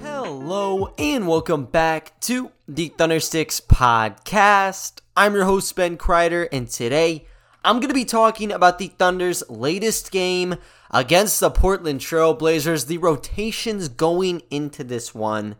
Hello 0.00 0.92
and 0.98 1.26
welcome 1.26 1.64
back 1.64 2.18
to 2.20 2.50
the 2.68 2.90
Thundersticks 2.90 3.60
podcast. 3.64 5.00
I'm 5.16 5.34
your 5.34 5.44
host 5.44 5.74
Ben 5.76 5.96
Kreider, 5.96 6.48
and 6.52 6.68
today 6.68 7.26
I'm 7.64 7.76
going 7.76 7.88
to 7.88 7.94
be 7.94 8.04
talking 8.04 8.52
about 8.52 8.78
the 8.78 8.88
Thunder's 8.98 9.42
latest 9.48 10.12
game 10.12 10.56
against 10.90 11.40
the 11.40 11.50
Portland 11.50 12.00
Trail 12.00 12.34
Blazers. 12.34 12.86
The 12.86 12.98
rotations 12.98 13.88
going 13.88 14.42
into 14.50 14.84
this 14.84 15.14
one, 15.14 15.56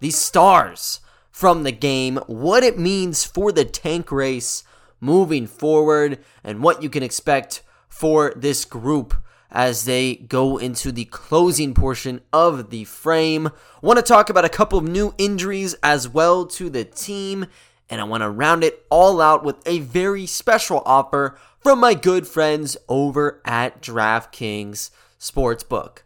the 0.00 0.10
stars 0.10 1.00
from 1.30 1.62
the 1.62 1.72
game, 1.72 2.16
what 2.26 2.62
it 2.62 2.78
means 2.78 3.24
for 3.24 3.52
the 3.52 3.64
tank 3.64 4.10
race 4.10 4.64
moving 5.00 5.46
forward, 5.46 6.18
and 6.42 6.62
what 6.62 6.82
you 6.82 6.88
can 6.88 7.02
expect 7.02 7.62
for 7.92 8.32
this 8.34 8.64
group 8.64 9.14
as 9.50 9.84
they 9.84 10.16
go 10.16 10.56
into 10.56 10.90
the 10.90 11.04
closing 11.04 11.74
portion 11.74 12.22
of 12.32 12.70
the 12.70 12.84
frame. 12.84 13.50
Want 13.82 13.98
to 13.98 14.02
talk 14.02 14.30
about 14.30 14.46
a 14.46 14.48
couple 14.48 14.78
of 14.78 14.88
new 14.88 15.14
injuries 15.18 15.74
as 15.82 16.08
well 16.08 16.46
to 16.46 16.70
the 16.70 16.86
team, 16.86 17.46
and 17.90 18.00
I 18.00 18.04
want 18.04 18.22
to 18.22 18.30
round 18.30 18.64
it 18.64 18.86
all 18.88 19.20
out 19.20 19.44
with 19.44 19.56
a 19.68 19.80
very 19.80 20.24
special 20.24 20.82
offer 20.86 21.38
from 21.60 21.80
my 21.80 21.92
good 21.92 22.26
friends 22.26 22.78
over 22.88 23.42
at 23.44 23.82
DraftKings 23.82 24.90
Sportsbook. 25.20 25.98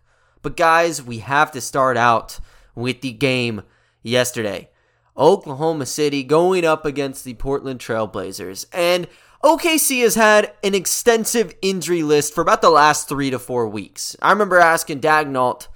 But 0.43 0.57
guys, 0.57 1.01
we 1.01 1.19
have 1.21 1.53
to 1.53 1.61
start 1.61 1.97
out 1.97 2.41
with 2.75 3.01
the 3.01 3.13
game 3.13 3.63
yesterday. 4.03 4.71
Oklahoma 5.17 5.87
City 5.87 6.23
going 6.25 6.65
up 6.65 6.85
against 6.85 7.25
the 7.25 7.35
Portland 7.35 7.81
Trailblazers. 7.81 8.67
And 8.73 9.07
OKC 9.47 10.03
has 10.03 10.17
had 10.17 10.53
an 10.65 10.75
extensive 10.75 11.55
injury 11.63 12.03
list 12.03 12.35
for 12.35 12.41
about 12.41 12.63
the 12.63 12.69
last 12.69 13.09
three 13.09 13.31
to 13.31 13.39
four 13.39 13.69
weeks. 13.69 14.17
I 14.21 14.33
remember 14.33 14.59
asking 14.59 15.03
Daigneault, 15.03 15.69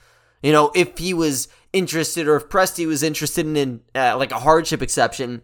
you 0.43 0.51
know, 0.51 0.73
if 0.75 0.99
he 0.99 1.15
was 1.15 1.47
interested 1.73 2.27
or 2.27 2.35
if 2.35 2.49
Presti 2.49 2.85
was 2.85 3.05
interested 3.05 3.47
in 3.47 3.83
uh, 3.95 4.17
like 4.19 4.33
a 4.33 4.41
hardship 4.41 4.83
exception, 4.83 5.43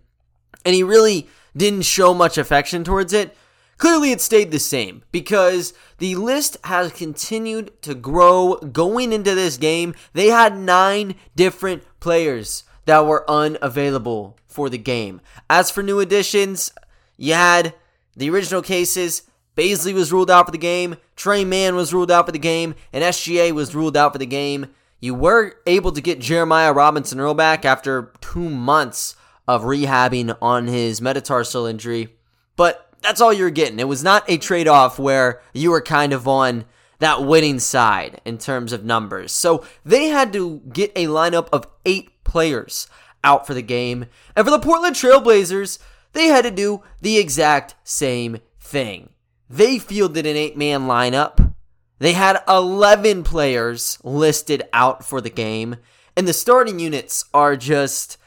and 0.65 0.75
he 0.75 0.83
really 0.83 1.29
didn't 1.57 1.83
show 1.83 2.13
much 2.15 2.37
affection 2.37 2.83
towards 2.83 3.13
it. 3.13 3.37
Clearly, 3.79 4.11
it 4.11 4.21
stayed 4.21 4.51
the 4.51 4.59
same 4.59 5.05
because 5.13 5.73
the 5.99 6.17
list 6.17 6.57
has 6.65 6.91
continued 6.91 7.81
to 7.83 7.95
grow 7.95 8.57
going 8.57 9.13
into 9.13 9.37
this 9.37 9.57
game. 9.57 9.95
They 10.15 10.31
had 10.31 10.59
nine 10.59 11.15
different 11.37 11.85
players 12.01 12.65
that 12.87 13.07
were 13.07 13.31
unavailable 13.31 14.37
for 14.49 14.69
the 14.69 14.79
game. 14.79 15.21
As 15.49 15.71
for 15.71 15.85
new 15.85 16.01
additions, 16.01 16.73
you 17.17 17.35
had 17.35 17.73
the 18.17 18.31
original 18.31 18.63
cases, 18.63 19.23
Bazley 19.57 19.95
was 19.95 20.13
ruled 20.13 20.31
out 20.31 20.47
for 20.47 20.53
the 20.53 20.59
game, 20.59 20.97
Tre 21.17 21.45
Mann 21.45 21.75
was 21.77 21.93
ruled 21.93 22.11
out 22.11 22.27
for 22.27 22.33
the 22.33 22.39
game, 22.39 22.75
and 22.93 23.05
SGA 23.05 23.53
was 23.53 23.75
ruled 23.75 23.97
out 23.97 24.13
for 24.13 24.19
the 24.19 24.27
game. 24.27 24.67
You 25.01 25.15
were 25.15 25.55
able 25.67 25.93
to 25.93 26.01
get 26.01 26.21
Jeremiah 26.21 26.73
Robinson 26.73 27.21
Earl 27.21 27.35
back 27.35 27.65
after 27.65 28.13
two 28.21 28.49
months 28.49 29.15
of 29.47 29.63
rehabbing 29.63 30.37
on 30.43 30.67
his 30.67 31.01
metatarsal 31.01 31.67
injury, 31.67 32.17
but 32.57 32.91
that's 33.03 33.21
all 33.21 33.33
you're 33.33 33.51
getting. 33.51 33.79
It 33.79 33.89
was 33.89 34.03
not 34.03 34.25
a 34.29 34.39
trade 34.39 34.69
off 34.69 34.99
where 34.99 35.41
you 35.53 35.71
were 35.71 35.81
kind 35.81 36.13
of 36.13 36.27
on 36.27 36.65
that 36.99 37.25
winning 37.25 37.59
side 37.59 38.21
in 38.25 38.39
terms 38.39 38.73
of 38.73 38.85
numbers. 38.85 39.33
So 39.33 39.65
they 39.85 40.07
had 40.07 40.33
to 40.33 40.61
get 40.73 40.93
a 40.97 41.07
lineup 41.07 41.49
of 41.53 41.67
eight 41.85 42.25
players 42.25 42.89
out 43.23 43.47
for 43.47 43.55
the 43.55 43.63
game. 43.63 44.07
And 44.35 44.45
for 44.45 44.51
the 44.51 44.59
Portland 44.59 44.97
Trailblazers, 44.97 45.79
they 46.17 46.27
had 46.27 46.45
to 46.45 46.51
do 46.51 46.83
the 47.01 47.19
exact 47.19 47.75
same 47.85 48.39
thing. 48.61 49.11
They 49.49 49.79
fielded 49.79 50.27
an 50.27 50.37
eight 50.37 50.57
man 50.57 50.83
lineup. 50.83 51.55
They 51.99 52.13
had 52.13 52.43
11 52.49 53.23
players 53.23 53.99
listed 54.03 54.65
out 54.73 55.05
for 55.05 55.21
the 55.21 55.31
game. 55.31 55.77
And 56.17 56.27
the 56.27 56.33
starting 56.33 56.79
units 56.79 57.25
are 57.33 57.57
just 57.57 58.19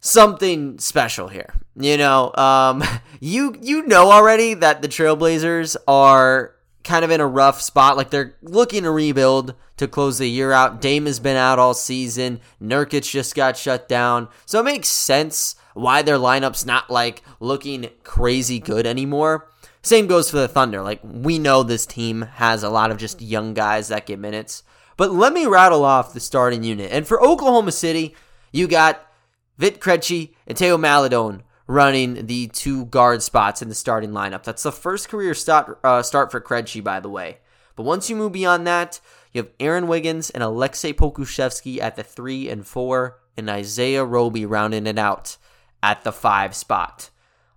something 0.00 0.78
special 0.78 1.28
here. 1.28 1.54
You 1.74 1.96
know, 1.96 2.32
um, 2.34 2.82
you 3.20 3.56
you 3.60 3.86
know 3.86 4.10
already 4.10 4.54
that 4.54 4.82
the 4.82 4.88
Trailblazers 4.88 5.76
are 5.86 6.54
kind 6.84 7.04
of 7.04 7.10
in 7.10 7.20
a 7.20 7.26
rough 7.26 7.60
spot. 7.60 7.96
Like 7.96 8.10
they're 8.10 8.36
looking 8.42 8.84
to 8.84 8.90
rebuild 8.90 9.54
to 9.76 9.88
close 9.88 10.18
the 10.18 10.28
year 10.28 10.52
out. 10.52 10.80
Dame 10.80 11.06
has 11.06 11.20
been 11.20 11.36
out 11.36 11.58
all 11.58 11.74
season. 11.74 12.40
Nurkic 12.62 13.10
just 13.10 13.34
got 13.34 13.56
shut 13.56 13.88
down. 13.88 14.28
So 14.46 14.60
it 14.60 14.64
makes 14.64 14.88
sense 14.88 15.56
why 15.76 16.00
their 16.00 16.16
lineup's 16.16 16.64
not 16.64 16.90
like 16.90 17.22
looking 17.38 17.90
crazy 18.02 18.58
good 18.58 18.86
anymore. 18.86 19.48
Same 19.82 20.06
goes 20.06 20.30
for 20.30 20.38
the 20.38 20.48
Thunder. 20.48 20.82
Like 20.82 21.00
we 21.04 21.38
know 21.38 21.62
this 21.62 21.86
team 21.86 22.22
has 22.22 22.62
a 22.62 22.70
lot 22.70 22.90
of 22.90 22.96
just 22.96 23.20
young 23.20 23.52
guys 23.52 23.88
that 23.88 24.06
get 24.06 24.18
minutes. 24.18 24.62
But 24.96 25.12
let 25.12 25.34
me 25.34 25.44
rattle 25.44 25.84
off 25.84 26.14
the 26.14 26.20
starting 26.20 26.64
unit. 26.64 26.90
And 26.90 27.06
for 27.06 27.22
Oklahoma 27.22 27.72
City, 27.72 28.16
you 28.50 28.66
got 28.66 29.06
Vit 29.58 29.80
Krejci 29.80 30.30
and 30.46 30.56
Teo 30.56 30.78
Maledon 30.78 31.42
running 31.66 32.26
the 32.26 32.46
two 32.48 32.86
guard 32.86 33.22
spots 33.22 33.60
in 33.60 33.68
the 33.68 33.74
starting 33.74 34.12
lineup. 34.12 34.44
That's 34.44 34.62
the 34.62 34.72
first 34.72 35.10
career 35.10 35.34
start, 35.34 35.78
uh, 35.84 36.02
start 36.02 36.30
for 36.30 36.40
Krejci, 36.40 36.82
by 36.82 37.00
the 37.00 37.10
way. 37.10 37.38
But 37.74 37.82
once 37.82 38.08
you 38.08 38.16
move 38.16 38.32
beyond 38.32 38.66
that, 38.66 39.00
you 39.32 39.42
have 39.42 39.52
Aaron 39.60 39.88
Wiggins 39.88 40.30
and 40.30 40.42
Aleksej 40.42 40.94
Pokusevski 40.94 41.80
at 41.80 41.96
the 41.96 42.02
three 42.02 42.48
and 42.48 42.66
four, 42.66 43.18
and 43.36 43.50
Isaiah 43.50 44.04
Roby 44.04 44.46
rounding 44.46 44.86
it 44.86 44.98
out 44.98 45.36
at 45.86 46.02
the 46.02 46.10
five 46.10 46.52
spot. 46.52 47.10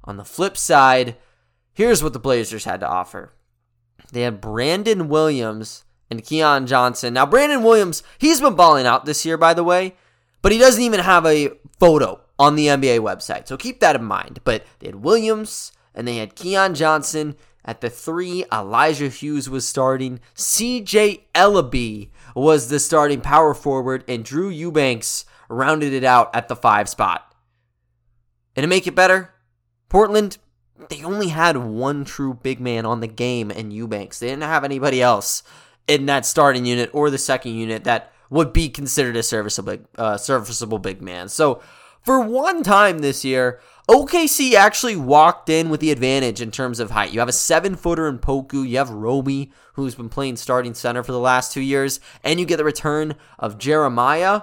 On 0.03 0.17
the 0.17 0.23
flip 0.23 0.55
side, 0.55 1.15
here's 1.73 2.03
what 2.03 2.13
the 2.13 2.19
Blazers 2.19 2.65
had 2.65 2.79
to 2.81 2.87
offer. 2.87 3.33
They 4.11 4.21
had 4.21 4.39
Brandon 4.39 5.09
Williams 5.09 5.83
and 6.11 6.23
Keon 6.23 6.67
Johnson. 6.67 7.15
Now, 7.15 7.25
Brandon 7.25 7.63
Williams, 7.63 8.03
he's 8.19 8.39
been 8.39 8.53
balling 8.53 8.85
out 8.85 9.05
this 9.05 9.25
year, 9.25 9.35
by 9.35 9.55
the 9.55 9.63
way, 9.63 9.95
but 10.43 10.51
he 10.51 10.59
doesn't 10.59 10.83
even 10.83 10.99
have 10.99 11.25
a 11.25 11.49
photo 11.79 12.21
on 12.37 12.55
the 12.55 12.67
NBA 12.67 12.99
website. 12.99 13.47
So 13.47 13.57
keep 13.57 13.79
that 13.79 13.95
in 13.95 14.05
mind. 14.05 14.41
But 14.43 14.63
they 14.77 14.87
had 14.87 15.03
Williams 15.03 15.71
and 15.95 16.07
they 16.07 16.17
had 16.17 16.35
Keon 16.35 16.75
Johnson 16.75 17.35
at 17.65 17.81
the 17.81 17.89
three. 17.89 18.45
Elijah 18.53 19.09
Hughes 19.09 19.49
was 19.49 19.67
starting. 19.67 20.19
CJ 20.35 21.21
Elleby 21.33 22.09
was 22.35 22.69
the 22.69 22.79
starting 22.79 23.21
power 23.21 23.55
forward, 23.55 24.03
and 24.07 24.23
Drew 24.23 24.49
Eubanks 24.49 25.25
rounded 25.49 25.93
it 25.93 26.03
out 26.03 26.33
at 26.35 26.47
the 26.47 26.55
five 26.55 26.87
spot. 26.87 27.28
And 28.59 28.65
to 28.65 28.67
make 28.67 28.87
it 28.87 28.93
better, 28.93 29.33
Portland, 29.87 30.37
they 30.89 31.01
only 31.01 31.29
had 31.29 31.55
one 31.55 32.03
true 32.03 32.33
big 32.33 32.59
man 32.59 32.85
on 32.85 32.99
the 32.99 33.07
game 33.07 33.51
in 33.51 33.71
Eubanks. 33.71 34.19
They 34.19 34.27
didn't 34.27 34.43
have 34.43 34.65
anybody 34.65 35.01
else 35.01 35.43
in 35.87 36.07
that 36.07 36.25
starting 36.25 36.65
unit 36.65 36.89
or 36.91 37.09
the 37.09 37.17
second 37.17 37.53
unit 37.53 37.85
that 37.85 38.11
would 38.29 38.51
be 38.51 38.67
considered 38.67 39.15
a 39.15 39.23
serviceable, 39.23 39.77
uh, 39.97 40.17
serviceable 40.17 40.77
big 40.77 41.01
man. 41.01 41.29
So 41.29 41.61
for 42.01 42.19
one 42.19 42.61
time 42.61 42.99
this 42.99 43.23
year, 43.23 43.61
OKC 43.87 44.55
actually 44.55 44.97
walked 44.97 45.47
in 45.47 45.69
with 45.69 45.79
the 45.79 45.91
advantage 45.91 46.41
in 46.41 46.51
terms 46.51 46.81
of 46.81 46.91
height. 46.91 47.13
You 47.13 47.21
have 47.21 47.29
a 47.29 47.31
seven 47.31 47.77
footer 47.77 48.09
in 48.09 48.19
Poku. 48.19 48.67
You 48.67 48.75
have 48.79 48.89
Roby, 48.89 49.53
who's 49.75 49.95
been 49.95 50.09
playing 50.09 50.35
starting 50.35 50.73
center 50.73 51.01
for 51.01 51.13
the 51.13 51.19
last 51.19 51.53
two 51.53 51.61
years, 51.61 52.01
and 52.25 52.41
you 52.41 52.45
get 52.45 52.57
the 52.57 52.65
return 52.65 53.15
of 53.39 53.57
Jeremiah. 53.57 54.41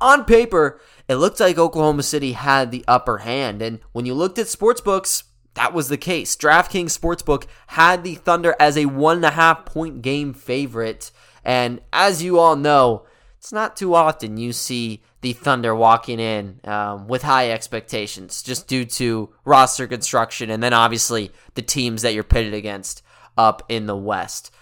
On 0.00 0.24
paper, 0.24 0.80
it 1.10 1.16
looked 1.16 1.40
like 1.40 1.58
Oklahoma 1.58 2.04
City 2.04 2.34
had 2.34 2.70
the 2.70 2.84
upper 2.86 3.18
hand. 3.18 3.62
And 3.62 3.80
when 3.90 4.06
you 4.06 4.14
looked 4.14 4.38
at 4.38 4.46
sportsbooks, 4.46 5.24
that 5.54 5.72
was 5.72 5.88
the 5.88 5.96
case. 5.96 6.36
DraftKings 6.36 6.96
Sportsbook 6.96 7.46
had 7.66 8.04
the 8.04 8.14
Thunder 8.14 8.54
as 8.60 8.78
a 8.78 8.86
one 8.86 9.16
and 9.16 9.24
a 9.24 9.30
half 9.30 9.66
point 9.66 10.02
game 10.02 10.32
favorite. 10.32 11.10
And 11.44 11.80
as 11.92 12.22
you 12.22 12.38
all 12.38 12.54
know, 12.54 13.06
it's 13.38 13.52
not 13.52 13.76
too 13.76 13.92
often 13.92 14.36
you 14.36 14.52
see 14.52 15.02
the 15.20 15.32
Thunder 15.32 15.74
walking 15.74 16.20
in 16.20 16.60
um, 16.62 17.08
with 17.08 17.22
high 17.22 17.50
expectations 17.50 18.40
just 18.40 18.68
due 18.68 18.84
to 18.84 19.34
roster 19.44 19.88
construction 19.88 20.48
and 20.48 20.62
then 20.62 20.72
obviously 20.72 21.32
the 21.54 21.62
teams 21.62 22.02
that 22.02 22.14
you're 22.14 22.22
pitted 22.22 22.54
against 22.54 23.02
up 23.36 23.64
in 23.68 23.86
the 23.86 23.96
West. 23.96 24.52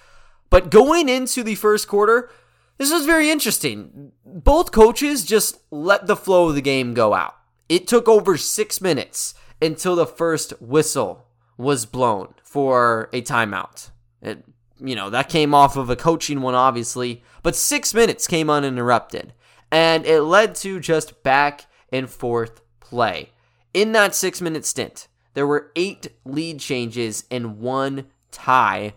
But 0.49 0.71
going 0.71 1.11
into 1.11 1.43
the 1.43 1.57
first 1.57 1.89
quarter, 1.89 2.31
this 2.79 2.93
was 2.93 3.07
very 3.07 3.31
interesting. 3.31 4.13
Both 4.25 4.73
coaches 4.73 5.25
just 5.25 5.59
let 5.71 6.07
the 6.07 6.17
flow 6.17 6.49
of 6.49 6.55
the 6.55 6.63
game 6.63 6.95
go 6.95 7.15
out. 7.15 7.35
It 7.69 7.87
took 7.87 8.09
over 8.09 8.37
six 8.37 8.81
minutes 8.81 9.35
until 9.61 9.97
the 9.97 10.07
first 10.07 10.55
whistle 10.61 11.27
was 11.57 11.85
blown 11.85 12.35
for 12.43 13.11
a 13.13 13.21
timeout. 13.21 13.91
It 14.23 14.45
you 14.81 14.95
know, 14.95 15.11
that 15.11 15.29
came 15.29 15.55
off 15.55 15.77
of 15.77 15.91
a 15.91 15.97
coaching 15.97 16.41
one, 16.41 16.55
obviously, 16.55 17.23
but 17.43 17.57
six 17.57 17.93
minutes 17.95 18.27
came 18.27 18.51
uninterrupted. 18.51 19.33
And 19.71 20.07
it 20.07 20.23
led 20.23 20.55
to 20.57 20.81
just 20.81 21.23
back 21.23 21.67
and 21.93 22.09
forth 22.09 22.61
play. 22.81 23.31
In 23.75 23.93
that 23.93 24.15
six 24.15 24.41
minute 24.41 24.65
stint, 24.65 25.09
there 25.35 25.47
were 25.47 25.71
eight 25.77 26.09
lead 26.25 26.61
changes 26.61 27.25
and 27.31 27.59
one 27.59 28.07
tie 28.31 28.95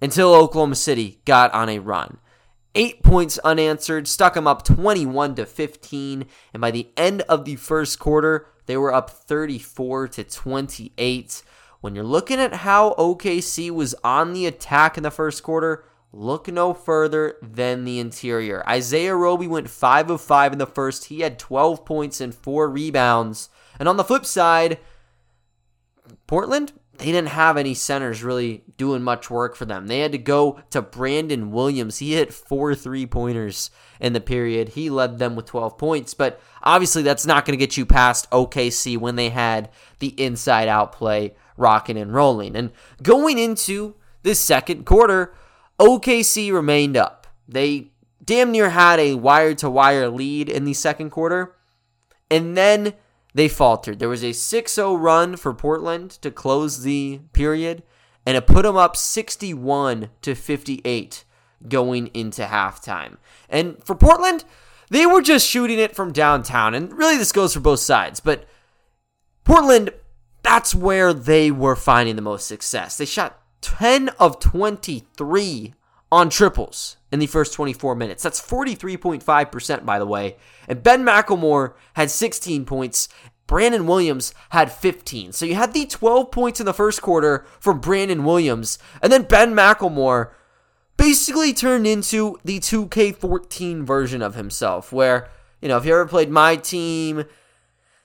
until 0.00 0.34
Oklahoma 0.34 0.76
City 0.76 1.20
got 1.24 1.52
on 1.52 1.68
a 1.68 1.78
run. 1.80 2.18
Eight 2.76 3.02
points 3.02 3.38
unanswered, 3.38 4.06
stuck 4.06 4.34
them 4.34 4.46
up 4.46 4.62
21 4.64 5.34
to 5.36 5.46
15, 5.46 6.26
and 6.52 6.60
by 6.60 6.70
the 6.70 6.90
end 6.96 7.22
of 7.22 7.44
the 7.44 7.56
first 7.56 7.98
quarter, 7.98 8.46
they 8.66 8.76
were 8.76 8.94
up 8.94 9.10
34 9.10 10.08
to 10.08 10.22
28 10.24 11.42
when 11.86 11.94
you're 11.94 12.04
looking 12.04 12.40
at 12.40 12.52
how 12.52 12.94
OKC 12.94 13.70
was 13.70 13.94
on 14.02 14.32
the 14.32 14.46
attack 14.46 14.96
in 14.96 15.04
the 15.04 15.10
first 15.12 15.44
quarter, 15.44 15.84
look 16.12 16.48
no 16.48 16.74
further 16.74 17.36
than 17.40 17.84
the 17.84 18.00
interior. 18.00 18.68
Isaiah 18.68 19.14
Roby 19.14 19.46
went 19.46 19.70
5 19.70 20.10
of 20.10 20.20
5 20.20 20.54
in 20.54 20.58
the 20.58 20.66
first. 20.66 21.04
He 21.04 21.20
had 21.20 21.38
12 21.38 21.84
points 21.84 22.20
and 22.20 22.34
4 22.34 22.68
rebounds. 22.68 23.50
And 23.78 23.88
on 23.88 23.98
the 23.98 24.04
flip 24.04 24.24
side, 24.26 24.78
Portland, 26.26 26.72
they 26.98 27.06
didn't 27.06 27.28
have 27.28 27.56
any 27.56 27.74
centers 27.74 28.22
really 28.22 28.64
doing 28.76 29.02
much 29.02 29.30
work 29.30 29.56
for 29.56 29.64
them. 29.64 29.86
They 29.86 30.00
had 30.00 30.12
to 30.12 30.18
go 30.18 30.60
to 30.70 30.82
Brandon 30.82 31.50
Williams. 31.50 31.98
He 31.98 32.12
hit 32.12 32.32
four 32.32 32.74
three 32.74 33.06
pointers 33.06 33.70
in 34.00 34.12
the 34.12 34.20
period. 34.20 34.70
He 34.70 34.90
led 34.90 35.18
them 35.18 35.36
with 35.36 35.46
12 35.46 35.78
points, 35.78 36.14
but 36.14 36.40
obviously 36.62 37.02
that's 37.02 37.26
not 37.26 37.44
going 37.44 37.58
to 37.58 37.62
get 37.64 37.76
you 37.76 37.86
past 37.86 38.30
OKC 38.30 38.98
when 38.98 39.16
they 39.16 39.30
had 39.30 39.70
the 39.98 40.08
inside 40.22 40.68
out 40.68 40.92
play 40.92 41.34
rocking 41.56 41.96
and 41.96 42.12
rolling. 42.12 42.56
And 42.56 42.70
going 43.02 43.38
into 43.38 43.94
this 44.22 44.40
second 44.40 44.84
quarter, 44.84 45.34
OKC 45.78 46.52
remained 46.52 46.96
up. 46.96 47.26
They 47.48 47.92
damn 48.24 48.50
near 48.50 48.70
had 48.70 48.98
a 48.98 49.14
wire 49.14 49.54
to 49.54 49.70
wire 49.70 50.08
lead 50.08 50.48
in 50.48 50.64
the 50.64 50.74
second 50.74 51.10
quarter. 51.10 51.54
And 52.30 52.56
then 52.56 52.94
they 53.36 53.48
faltered. 53.48 53.98
There 53.98 54.08
was 54.08 54.24
a 54.24 54.32
6 54.32 54.72
0 54.72 54.94
run 54.94 55.36
for 55.36 55.52
Portland 55.52 56.12
to 56.22 56.30
close 56.30 56.82
the 56.82 57.20
period, 57.34 57.82
and 58.24 58.34
it 58.34 58.46
put 58.46 58.62
them 58.62 58.78
up 58.78 58.96
61 58.96 60.08
to 60.22 60.34
58 60.34 61.24
going 61.68 62.06
into 62.14 62.44
halftime. 62.44 63.18
And 63.50 63.76
for 63.84 63.94
Portland, 63.94 64.46
they 64.88 65.04
were 65.04 65.20
just 65.20 65.46
shooting 65.46 65.78
it 65.78 65.94
from 65.94 66.12
downtown. 66.12 66.74
And 66.74 66.90
really, 66.94 67.18
this 67.18 67.30
goes 67.30 67.52
for 67.52 67.60
both 67.60 67.80
sides. 67.80 68.20
But 68.20 68.48
Portland, 69.44 69.90
that's 70.42 70.74
where 70.74 71.12
they 71.12 71.50
were 71.50 71.76
finding 71.76 72.16
the 72.16 72.22
most 72.22 72.48
success. 72.48 72.96
They 72.96 73.04
shot 73.04 73.38
10 73.60 74.08
of 74.18 74.40
23 74.40 75.74
on 76.10 76.30
triples 76.30 76.96
in 77.16 77.20
the 77.20 77.26
first 77.26 77.54
24 77.54 77.94
minutes. 77.94 78.22
That's 78.22 78.42
43.5%, 78.42 79.86
by 79.86 79.98
the 79.98 80.04
way. 80.04 80.36
And 80.68 80.82
Ben 80.82 81.02
McLemore 81.02 81.72
had 81.94 82.10
16 82.10 82.66
points. 82.66 83.08
Brandon 83.46 83.86
Williams 83.86 84.34
had 84.50 84.70
15. 84.70 85.32
So 85.32 85.46
you 85.46 85.54
had 85.54 85.72
the 85.72 85.86
12 85.86 86.30
points 86.30 86.60
in 86.60 86.66
the 86.66 86.74
first 86.74 87.00
quarter 87.00 87.46
from 87.58 87.80
Brandon 87.80 88.22
Williams. 88.22 88.78
And 89.00 89.10
then 89.10 89.22
Ben 89.22 89.54
McLemore 89.54 90.32
basically 90.98 91.54
turned 91.54 91.86
into 91.86 92.38
the 92.44 92.60
2K14 92.60 93.82
version 93.82 94.20
of 94.20 94.34
himself, 94.34 94.92
where, 94.92 95.30
you 95.62 95.68
know, 95.68 95.78
if 95.78 95.86
you 95.86 95.94
ever 95.94 96.04
played 96.04 96.28
my 96.28 96.56
team, 96.56 97.24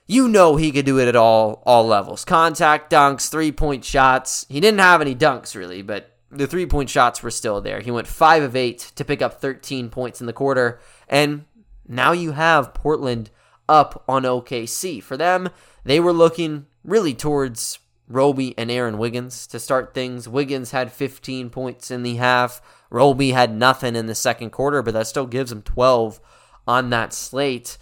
you 0.07 0.29
know 0.29 0.55
he 0.55 0.71
could 0.71 0.85
do 0.85 0.99
it 0.99 1.09
at 1.09 1.17
all 1.17 1.61
all 1.65 1.85
levels. 1.85 2.23
Contact 2.23 2.89
dunks, 2.89 3.29
three-point 3.29 3.83
shots. 3.83 4.45
He 4.47 4.61
didn't 4.61 4.79
have 4.79 5.01
any 5.01 5.15
dunks 5.15 5.53
really, 5.53 5.81
but 5.81 6.15
the 6.31 6.47
three 6.47 6.65
point 6.65 6.89
shots 6.89 7.21
were 7.21 7.31
still 7.31 7.61
there. 7.61 7.81
He 7.81 7.91
went 7.91 8.07
5 8.07 8.43
of 8.43 8.55
8 8.55 8.93
to 8.95 9.05
pick 9.05 9.21
up 9.21 9.41
13 9.41 9.89
points 9.89 10.21
in 10.21 10.27
the 10.27 10.33
quarter. 10.33 10.79
And 11.07 11.45
now 11.87 12.13
you 12.13 12.31
have 12.31 12.73
Portland 12.73 13.29
up 13.67 14.03
on 14.07 14.23
OKC. 14.23 15.03
For 15.03 15.17
them, 15.17 15.49
they 15.83 15.99
were 15.99 16.13
looking 16.13 16.67
really 16.83 17.13
towards 17.13 17.79
Roby 18.07 18.57
and 18.57 18.71
Aaron 18.71 18.97
Wiggins 18.97 19.47
to 19.47 19.59
start 19.59 19.93
things. 19.93 20.27
Wiggins 20.27 20.71
had 20.71 20.91
15 20.91 21.49
points 21.49 21.91
in 21.91 22.03
the 22.03 22.15
half. 22.15 22.61
Roby 22.89 23.31
had 23.31 23.55
nothing 23.55 23.95
in 23.95 24.07
the 24.07 24.15
second 24.15 24.51
quarter, 24.51 24.81
but 24.81 24.93
that 24.93 25.07
still 25.07 25.27
gives 25.27 25.51
him 25.51 25.61
12 25.61 26.19
on 26.67 26.89
that 26.89 27.13
slate. 27.13 27.77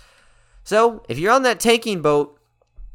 So 0.63 1.03
if 1.09 1.17
you're 1.17 1.33
on 1.33 1.43
that 1.43 1.59
tanking 1.59 2.01
boat, 2.01 2.39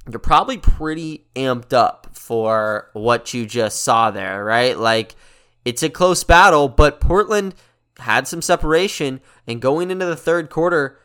you're 0.08 0.20
probably 0.20 0.58
pretty 0.58 1.26
amped 1.34 1.72
up 1.72 2.08
for 2.12 2.90
what 2.92 3.32
you 3.34 3.46
just 3.46 3.82
saw 3.82 4.10
there, 4.10 4.44
right? 4.44 4.78
Like, 4.78 5.16
it's 5.64 5.82
a 5.82 5.90
close 5.90 6.24
battle, 6.24 6.68
but 6.68 7.00
Portland 7.00 7.54
had 7.98 8.26
some 8.26 8.42
separation, 8.42 9.20
and 9.46 9.62
going 9.62 9.90
into 9.90 10.04
the 10.04 10.16
third 10.16 10.50
quarter, 10.50 10.98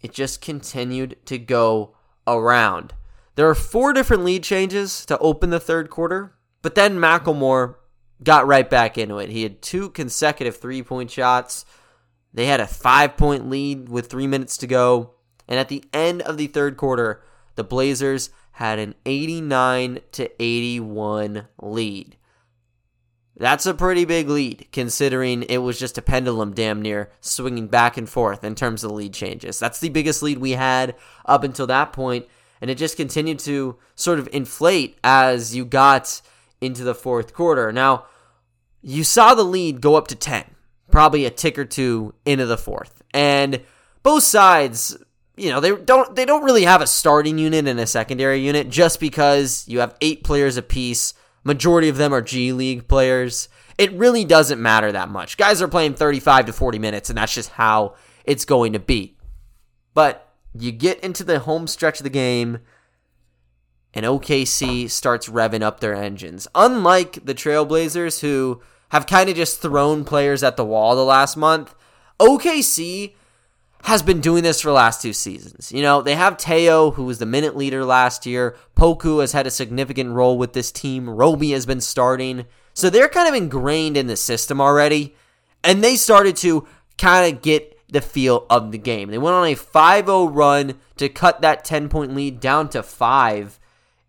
it 0.00 0.12
just 0.12 0.40
continued 0.40 1.16
to 1.26 1.38
go 1.38 1.94
around. 2.26 2.94
There 3.34 3.48
are 3.48 3.54
four 3.54 3.92
different 3.92 4.24
lead 4.24 4.42
changes 4.42 5.06
to 5.06 5.18
open 5.18 5.50
the 5.50 5.60
third 5.60 5.90
quarter, 5.90 6.34
but 6.62 6.74
then 6.74 6.98
McLemore 6.98 7.76
got 8.22 8.46
right 8.46 8.68
back 8.68 8.98
into 8.98 9.18
it. 9.18 9.30
He 9.30 9.42
had 9.42 9.62
two 9.62 9.90
consecutive 9.90 10.56
three 10.56 10.82
point 10.82 11.10
shots. 11.10 11.64
They 12.34 12.46
had 12.46 12.60
a 12.60 12.66
five 12.66 13.16
point 13.16 13.48
lead 13.48 13.88
with 13.88 14.08
three 14.08 14.26
minutes 14.26 14.56
to 14.58 14.66
go. 14.66 15.14
And 15.46 15.58
at 15.58 15.68
the 15.68 15.84
end 15.92 16.22
of 16.22 16.36
the 16.36 16.46
third 16.46 16.76
quarter, 16.76 17.22
the 17.54 17.64
Blazers 17.64 18.30
had 18.52 18.78
an 18.78 18.94
89 19.06 20.00
to 20.12 20.42
81 20.42 21.46
lead. 21.62 22.16
That's 23.38 23.66
a 23.66 23.74
pretty 23.74 24.04
big 24.04 24.28
lead, 24.28 24.66
considering 24.72 25.44
it 25.44 25.58
was 25.58 25.78
just 25.78 25.96
a 25.96 26.02
pendulum 26.02 26.54
damn 26.54 26.82
near 26.82 27.10
swinging 27.20 27.68
back 27.68 27.96
and 27.96 28.08
forth 28.08 28.42
in 28.42 28.56
terms 28.56 28.82
of 28.82 28.90
lead 28.90 29.14
changes. 29.14 29.60
That's 29.60 29.78
the 29.78 29.90
biggest 29.90 30.24
lead 30.24 30.38
we 30.38 30.52
had 30.52 30.96
up 31.24 31.44
until 31.44 31.68
that 31.68 31.92
point, 31.92 32.26
and 32.60 32.68
it 32.68 32.74
just 32.74 32.96
continued 32.96 33.38
to 33.40 33.76
sort 33.94 34.18
of 34.18 34.28
inflate 34.32 34.98
as 35.04 35.54
you 35.54 35.64
got 35.64 36.20
into 36.60 36.82
the 36.82 36.96
fourth 36.96 37.32
quarter. 37.32 37.70
Now, 37.70 38.06
you 38.82 39.04
saw 39.04 39.34
the 39.34 39.44
lead 39.44 39.80
go 39.80 39.94
up 39.94 40.08
to 40.08 40.16
10, 40.16 40.44
probably 40.90 41.24
a 41.24 41.30
tick 41.30 41.58
or 41.58 41.64
two 41.64 42.14
into 42.24 42.46
the 42.46 42.58
fourth. 42.58 43.02
And 43.14 43.62
both 44.02 44.24
sides, 44.24 44.96
you 45.36 45.50
know, 45.50 45.60
they 45.60 45.76
don't 45.76 46.16
they 46.16 46.24
don't 46.24 46.44
really 46.44 46.64
have 46.64 46.80
a 46.80 46.86
starting 46.88 47.38
unit 47.38 47.68
and 47.68 47.78
a 47.78 47.86
secondary 47.86 48.40
unit 48.40 48.68
just 48.68 48.98
because 48.98 49.64
you 49.68 49.78
have 49.78 49.96
eight 50.00 50.24
players 50.24 50.56
apiece 50.56 51.14
Majority 51.44 51.88
of 51.88 51.96
them 51.96 52.12
are 52.12 52.22
G 52.22 52.52
League 52.52 52.88
players. 52.88 53.48
It 53.76 53.92
really 53.92 54.24
doesn't 54.24 54.60
matter 54.60 54.90
that 54.92 55.08
much. 55.08 55.36
Guys 55.36 55.62
are 55.62 55.68
playing 55.68 55.94
35 55.94 56.46
to 56.46 56.52
40 56.52 56.78
minutes, 56.78 57.08
and 57.10 57.18
that's 57.18 57.34
just 57.34 57.50
how 57.50 57.94
it's 58.24 58.44
going 58.44 58.72
to 58.72 58.78
be. 58.78 59.16
But 59.94 60.32
you 60.54 60.72
get 60.72 61.00
into 61.00 61.24
the 61.24 61.40
home 61.40 61.66
stretch 61.66 62.00
of 62.00 62.04
the 62.04 62.10
game, 62.10 62.58
and 63.94 64.04
OKC 64.04 64.90
starts 64.90 65.28
revving 65.28 65.62
up 65.62 65.80
their 65.80 65.94
engines. 65.94 66.48
Unlike 66.54 67.24
the 67.24 67.34
Trailblazers, 67.34 68.20
who 68.20 68.60
have 68.90 69.06
kind 69.06 69.28
of 69.28 69.36
just 69.36 69.60
thrown 69.60 70.04
players 70.04 70.42
at 70.42 70.56
the 70.56 70.64
wall 70.64 70.96
the 70.96 71.04
last 71.04 71.36
month, 71.36 71.74
OKC 72.18 73.14
has 73.82 74.02
been 74.02 74.20
doing 74.20 74.42
this 74.42 74.60
for 74.60 74.68
the 74.68 74.74
last 74.74 75.02
two 75.02 75.12
seasons. 75.12 75.72
You 75.72 75.82
know, 75.82 76.02
they 76.02 76.14
have 76.14 76.36
Teo, 76.36 76.90
who 76.92 77.04
was 77.04 77.18
the 77.18 77.26
minute 77.26 77.56
leader 77.56 77.84
last 77.84 78.26
year. 78.26 78.56
Poku 78.76 79.20
has 79.20 79.32
had 79.32 79.46
a 79.46 79.50
significant 79.50 80.10
role 80.10 80.36
with 80.36 80.52
this 80.52 80.72
team. 80.72 81.08
Roby 81.08 81.52
has 81.52 81.64
been 81.64 81.80
starting. 81.80 82.46
So 82.74 82.90
they're 82.90 83.08
kind 83.08 83.28
of 83.28 83.34
ingrained 83.34 83.96
in 83.96 84.06
the 84.06 84.16
system 84.16 84.60
already. 84.60 85.14
And 85.62 85.82
they 85.82 85.96
started 85.96 86.36
to 86.36 86.66
kind 86.96 87.32
of 87.32 87.42
get 87.42 87.78
the 87.88 88.00
feel 88.00 88.46
of 88.50 88.72
the 88.72 88.78
game. 88.78 89.10
They 89.10 89.18
went 89.18 89.34
on 89.34 89.46
a 89.46 89.54
5 89.54 90.06
0 90.06 90.26
run 90.26 90.74
to 90.96 91.08
cut 91.08 91.40
that 91.40 91.64
10 91.64 91.88
point 91.88 92.14
lead 92.14 92.40
down 92.40 92.68
to 92.70 92.82
5. 92.82 93.60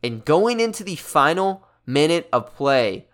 And 0.03 0.25
going 0.25 0.59
into 0.59 0.83
the 0.83 0.95
final 0.95 1.67
minute 1.85 2.27
of 2.31 2.53
play, 2.55 3.07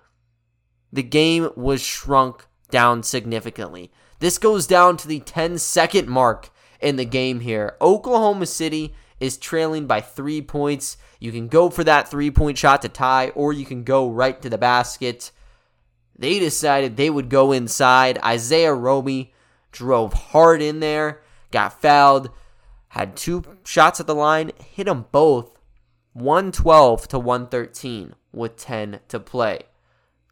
the 0.92 1.04
game 1.04 1.50
was 1.56 1.82
shrunk 1.82 2.48
down 2.70 3.04
significantly. 3.04 3.92
This 4.25 4.39
goes 4.39 4.65
down 4.65 4.98
to 4.98 5.08
the 5.08 5.20
10 5.20 5.60
second 5.60 6.08
mark 6.08 6.50
in 6.82 6.96
the 6.96 7.05
game 7.05 7.41
here. 7.41 7.75
Oklahoma 7.79 8.48
City 8.48 8.96
is 9.20 9.38
trailing 9.38 9.86
by 9.86 10.01
three 10.01 10.41
points. 10.41 10.98
You 11.20 11.32
can 11.32 11.48
go 11.48 11.70
for 11.70 11.84
that 11.84 12.10
three 12.10 12.32
point 12.32 12.58
shot 12.58 12.82
to 12.82 12.89
tie, 12.89 13.29
or 13.36 13.53
you 13.53 13.65
can 13.65 13.84
go 13.84 14.10
right 14.10 14.41
to 14.41 14.50
the 14.50 14.58
basket. 14.58 15.29
They 16.17 16.39
decided 16.39 16.98
they 16.98 17.12
would 17.12 17.29
go 17.29 17.51
inside. 17.51 18.17
Isaiah 18.25 18.74
Roby 18.74 19.32
drove 19.72 20.13
hard 20.13 20.60
in 20.60 20.79
there, 20.79 21.22
got 21.51 21.79
fouled, 21.79 22.32
had 22.88 23.15
two 23.15 23.44
shots 23.63 24.00
at 24.00 24.08
the 24.08 24.15
line, 24.15 24.53
hit 24.58 24.86
them 24.86 25.05
both 25.12 25.55
112 26.13 27.10
to 27.10 27.20
113 27.20 28.15
with 28.34 28.58
10 28.58 29.01
to 29.08 29.20
play. 29.20 29.60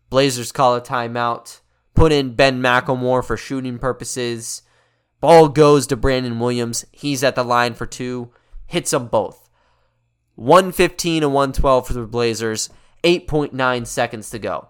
Blazers 0.10 0.52
call 0.52 0.76
a 0.76 0.82
timeout 0.82 1.60
put 1.94 2.12
in 2.12 2.36
Ben 2.36 2.62
McLemore 2.62 3.24
for 3.24 3.38
shooting 3.38 3.78
purposes. 3.78 4.62
Ball 5.20 5.48
goes 5.50 5.88
to 5.88 5.96
Brandon 5.96 6.40
Williams. 6.40 6.86
He's 6.92 7.24
at 7.24 7.36
the 7.36 7.44
line 7.44 7.74
for 7.74 7.86
two. 7.86 8.32
Hits 8.66 8.92
them 8.92 9.08
both. 9.08 9.50
115 10.36 11.24
and 11.24 11.34
112 11.34 11.88
for 11.88 11.94
the 11.94 12.02
Blazers. 12.02 12.70
8.9 13.04 13.86
seconds 13.86 14.30
to 14.30 14.40
go. 14.40 14.70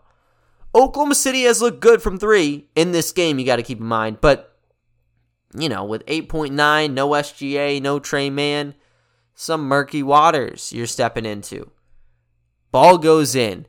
Oklahoma 0.75 1.15
City 1.15 1.43
has 1.43 1.61
looked 1.61 1.79
good 1.79 2.01
from 2.01 2.17
three 2.17 2.67
in 2.75 2.91
this 2.91 3.11
game, 3.11 3.37
you 3.37 3.45
got 3.45 3.57
to 3.57 3.63
keep 3.63 3.79
in 3.79 3.85
mind. 3.85 4.19
But, 4.21 4.57
you 5.55 5.69
know, 5.69 5.83
with 5.83 6.05
8.9, 6.07 6.51
no 6.91 7.09
SGA, 7.09 7.81
no 7.81 7.99
Tre 7.99 8.29
Mann, 8.31 8.73
some 9.35 9.61
murky 9.67 10.01
waters 10.01 10.73
you're 10.73 10.87
stepping 10.87 11.25
into. 11.25 11.69
Ball 12.71 12.97
goes 12.97 13.35
in. 13.35 13.67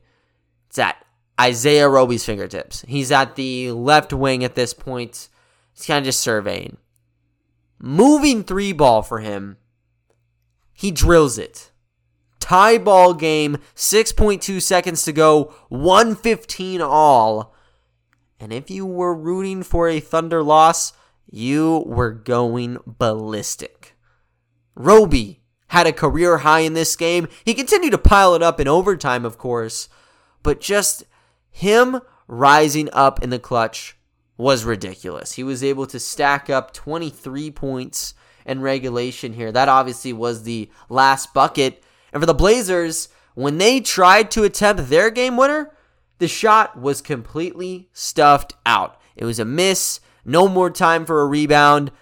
It's 0.69 0.79
at 0.79 1.04
Isaiah 1.41 1.89
Roby's 1.89 2.25
fingertips. 2.25 2.85
He's 2.87 3.11
at 3.11 3.37
the 3.37 3.73
left 3.73 4.13
wing 4.13 4.45
at 4.45 4.55
this 4.55 4.73
point. 4.73 5.29
He's 5.73 5.87
kind 5.87 5.99
of 5.99 6.05
just 6.05 6.21
surveying. 6.21 6.77
Moving 7.79 8.45
three 8.45 8.73
ball 8.73 9.03
for 9.03 9.19
him. 9.19 9.57
He 10.73 10.91
drills 10.91 11.39
it 11.39 11.73
Tie 12.45 12.77
ball 12.77 13.15
game, 13.15 13.57
6.2 13.75 14.61
seconds 14.61 15.03
to 15.05 15.15
go, 15.15 15.55
115 15.71 16.83
all. 16.83 17.55
And 18.39 18.53
if 18.53 18.69
you 18.69 18.85
were 18.85 19.15
rooting 19.15 19.63
for 19.63 19.89
a 19.89 19.99
Thunder 19.99 20.43
loss, 20.43 20.93
you 21.25 21.85
were 21.87 22.11
going 22.11 22.77
ballistic. 22.85 23.97
Roby 24.75 25.41
had 25.69 25.87
a 25.87 25.93
career 25.95 26.37
high 26.37 26.61
in 26.61 26.75
this 26.75 26.95
game. 26.97 27.29
He 27.47 27.55
continued 27.55 27.93
to 27.93 27.99
pile 27.99 28.35
it 28.35 28.43
up 28.43 28.61
in 28.61 28.69
overtime, 28.69 29.25
of 29.25 29.39
course, 29.39 29.89
but 30.43 30.61
just 30.61 31.05
him 31.57 32.01
rising 32.27 32.89
up 32.93 33.23
in 33.23 33.31
the 33.31 33.39
clutch 33.39 33.97
was 34.37 34.65
ridiculous. 34.65 35.35
He 35.35 35.45
was 35.45 35.63
able 35.63 35.87
to 35.87 36.01
stack 36.01 36.51
up 36.51 36.75
23 36.75 37.53
points 37.53 38.15
in 38.45 38.61
regulation 38.61 39.33
here. 39.33 39.53
That 39.53 39.69
obviously 39.69 40.13
was 40.13 40.43
the 40.43 40.69
last 40.89 41.33
bucket. 41.33 41.85
And 42.13 42.21
for 42.21 42.27
the 42.27 42.35
Blazers, 42.35 43.09
when 43.35 43.59
they 43.59 43.81
tried 43.81 44.33
to 44.33 44.43
attempt 44.43 44.91
their 44.91 45.11
game 45.11 45.37
winner, 45.37 45.71
the 46.19 46.27
shot 46.27 46.77
was 46.77 47.01
completely 47.01 47.89
stuffed 47.93 48.55
out. 48.67 49.01
It 49.15 49.25
was 49.25 49.39
a 49.39 49.45
miss, 49.45 50.01
no 50.25 50.49
more 50.49 50.71
time 50.71 51.07
for 51.07 51.21
a 51.21 51.27
rebound, 51.27 51.93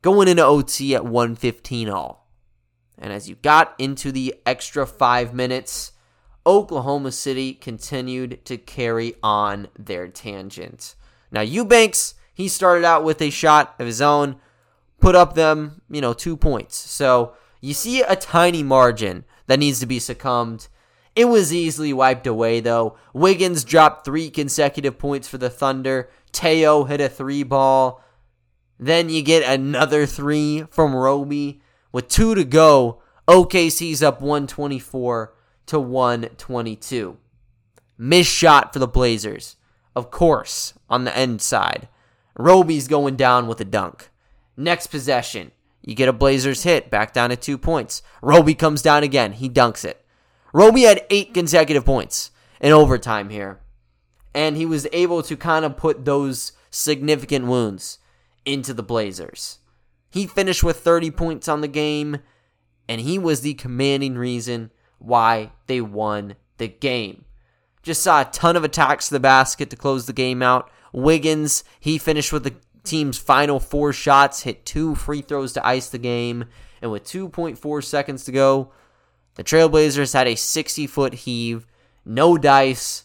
going 0.00 0.26
into 0.26 0.42
OT 0.42 0.94
at 0.94 1.04
115 1.04 1.90
all. 1.90 2.30
And 2.96 3.12
as 3.12 3.28
you 3.28 3.34
got 3.34 3.74
into 3.76 4.10
the 4.10 4.36
extra 4.46 4.86
five 4.86 5.34
minutes, 5.34 5.91
Oklahoma 6.46 7.12
City 7.12 7.54
continued 7.54 8.44
to 8.44 8.56
carry 8.56 9.14
on 9.22 9.68
their 9.78 10.08
tangent. 10.08 10.94
Now, 11.30 11.42
Eubanks, 11.42 12.14
he 12.34 12.48
started 12.48 12.84
out 12.84 13.04
with 13.04 13.22
a 13.22 13.30
shot 13.30 13.74
of 13.78 13.86
his 13.86 14.00
own, 14.00 14.36
put 15.00 15.14
up 15.14 15.34
them, 15.34 15.82
you 15.90 16.00
know, 16.00 16.12
two 16.12 16.36
points. 16.36 16.76
So 16.76 17.34
you 17.60 17.74
see 17.74 18.02
a 18.02 18.16
tiny 18.16 18.62
margin 18.62 19.24
that 19.46 19.58
needs 19.58 19.80
to 19.80 19.86
be 19.86 19.98
succumbed. 19.98 20.68
It 21.14 21.26
was 21.26 21.52
easily 21.52 21.92
wiped 21.92 22.26
away, 22.26 22.60
though. 22.60 22.96
Wiggins 23.12 23.64
dropped 23.64 24.04
three 24.04 24.30
consecutive 24.30 24.98
points 24.98 25.28
for 25.28 25.38
the 25.38 25.50
Thunder. 25.50 26.10
Teo 26.32 26.84
hit 26.84 27.00
a 27.00 27.08
three 27.08 27.42
ball. 27.42 28.02
Then 28.78 29.10
you 29.10 29.22
get 29.22 29.42
another 29.44 30.06
three 30.06 30.64
from 30.70 30.94
Roby. 30.94 31.60
With 31.92 32.08
two 32.08 32.34
to 32.34 32.44
go, 32.44 33.02
OKC's 33.28 34.02
up 34.02 34.20
124 34.20 35.34
to 35.72 35.80
122. 35.80 37.16
Missed 37.96 38.30
shot 38.30 38.74
for 38.74 38.78
the 38.78 38.86
Blazers. 38.86 39.56
Of 39.96 40.10
course, 40.10 40.74
on 40.90 41.04
the 41.04 41.16
end 41.16 41.40
side. 41.40 41.88
Roby's 42.36 42.88
going 42.88 43.16
down 43.16 43.46
with 43.46 43.58
a 43.62 43.64
dunk. 43.64 44.10
Next 44.54 44.88
possession, 44.88 45.50
you 45.80 45.94
get 45.94 46.10
a 46.10 46.12
Blazers 46.12 46.64
hit, 46.64 46.90
back 46.90 47.14
down 47.14 47.30
to 47.30 47.36
two 47.36 47.56
points. 47.56 48.02
Roby 48.20 48.54
comes 48.54 48.82
down 48.82 49.02
again. 49.02 49.32
He 49.32 49.48
dunks 49.48 49.82
it. 49.82 50.04
Roby 50.52 50.82
had 50.82 51.06
eight 51.08 51.32
consecutive 51.32 51.86
points 51.86 52.32
in 52.60 52.70
overtime 52.70 53.30
here. 53.30 53.60
And 54.34 54.58
he 54.58 54.66
was 54.66 54.86
able 54.92 55.22
to 55.22 55.38
kind 55.38 55.64
of 55.64 55.78
put 55.78 56.04
those 56.04 56.52
significant 56.70 57.46
wounds 57.46 57.98
into 58.44 58.74
the 58.74 58.82
Blazers. 58.82 59.58
He 60.10 60.26
finished 60.26 60.62
with 60.62 60.80
30 60.80 61.10
points 61.12 61.48
on 61.48 61.62
the 61.62 61.68
game, 61.68 62.18
and 62.86 63.00
he 63.00 63.18
was 63.18 63.40
the 63.40 63.54
commanding 63.54 64.16
reason 64.16 64.70
why 65.02 65.52
they 65.66 65.80
won 65.80 66.36
the 66.58 66.68
game. 66.68 67.24
Just 67.82 68.02
saw 68.02 68.20
a 68.20 68.26
ton 68.26 68.56
of 68.56 68.64
attacks 68.64 69.08
to 69.08 69.14
the 69.14 69.20
basket 69.20 69.70
to 69.70 69.76
close 69.76 70.06
the 70.06 70.12
game 70.12 70.42
out. 70.42 70.70
Wiggins, 70.92 71.64
he 71.80 71.98
finished 71.98 72.32
with 72.32 72.44
the 72.44 72.54
team's 72.84 73.18
final 73.18 73.58
four 73.58 73.92
shots, 73.92 74.42
hit 74.42 74.64
two 74.64 74.94
free 74.94 75.22
throws 75.22 75.52
to 75.54 75.66
ice 75.66 75.88
the 75.88 75.98
game, 75.98 76.44
and 76.80 76.90
with 76.90 77.04
2.4 77.04 77.84
seconds 77.84 78.24
to 78.24 78.32
go, 78.32 78.72
the 79.34 79.44
Trailblazers 79.44 80.12
had 80.12 80.26
a 80.26 80.34
60 80.34 80.86
foot 80.86 81.14
heave, 81.14 81.66
no 82.04 82.36
dice. 82.36 83.04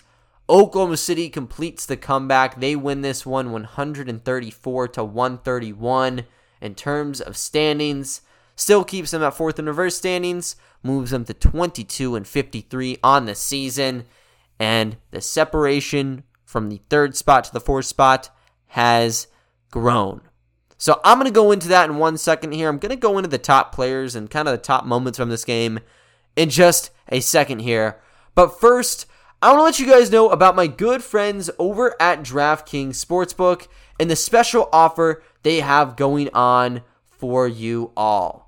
Oklahoma 0.50 0.98
City 0.98 1.30
completes 1.30 1.86
the 1.86 1.98
comeback. 1.98 2.60
They 2.60 2.75
win 2.75 3.01
this 3.01 3.25
one 3.25 3.51
134 3.51 4.88
to 4.89 5.04
131 5.04 6.25
in 6.62 6.75
terms 6.75 7.22
of 7.22 7.38
standings. 7.38 8.22
Still 8.57 8.83
keeps 8.83 9.11
them 9.11 9.23
at 9.23 9.35
fourth 9.35 9.59
in 9.59 9.67
reverse 9.67 9.95
standings, 9.95 10.57
moves 10.83 11.11
them 11.11 11.23
to 11.25 11.33
22 11.33 12.15
and 12.15 12.27
53 12.27 12.97
on 13.03 13.25
the 13.25 13.35
season 13.35 14.03
and 14.59 14.97
the 15.11 15.21
separation 15.21 16.23
from 16.43 16.69
the 16.69 16.81
third 16.89 17.15
spot 17.15 17.43
to 17.45 17.53
the 17.53 17.59
fourth 17.59 17.85
spot 17.85 18.29
has 18.67 19.27
grown. 19.71 20.21
So 20.77 20.99
I'm 21.03 21.17
going 21.17 21.25
to 21.25 21.33
go 21.33 21.51
into 21.51 21.67
that 21.69 21.89
in 21.89 21.97
one 21.97 22.17
second 22.17 22.51
here. 22.51 22.67
I'm 22.67 22.79
going 22.79 22.89
to 22.89 22.95
go 22.95 23.17
into 23.17 23.29
the 23.29 23.37
top 23.37 23.73
players 23.73 24.15
and 24.15 24.29
kind 24.29 24.47
of 24.47 24.53
the 24.53 24.63
top 24.63 24.85
moments 24.85 25.17
from 25.17 25.29
this 25.29 25.45
game 25.45 25.79
in 26.35 26.49
just 26.49 26.91
a 27.09 27.19
second 27.19 27.59
here. 27.59 27.99
But 28.35 28.59
first, 28.59 29.05
I 29.39 29.49
want 29.49 29.59
to 29.59 29.63
let 29.63 29.79
you 29.79 29.85
guys 29.85 30.11
know 30.11 30.29
about 30.29 30.55
my 30.55 30.65
good 30.67 31.03
friends 31.03 31.49
over 31.59 31.95
at 32.01 32.23
DraftKings 32.23 33.03
Sportsbook 33.03 33.67
and 33.99 34.09
the 34.09 34.15
special 34.15 34.67
offer 34.73 35.21
they 35.43 35.59
have 35.59 35.95
going 35.95 36.29
on 36.33 36.81
for 37.07 37.47
you 37.47 37.91
all. 37.95 38.47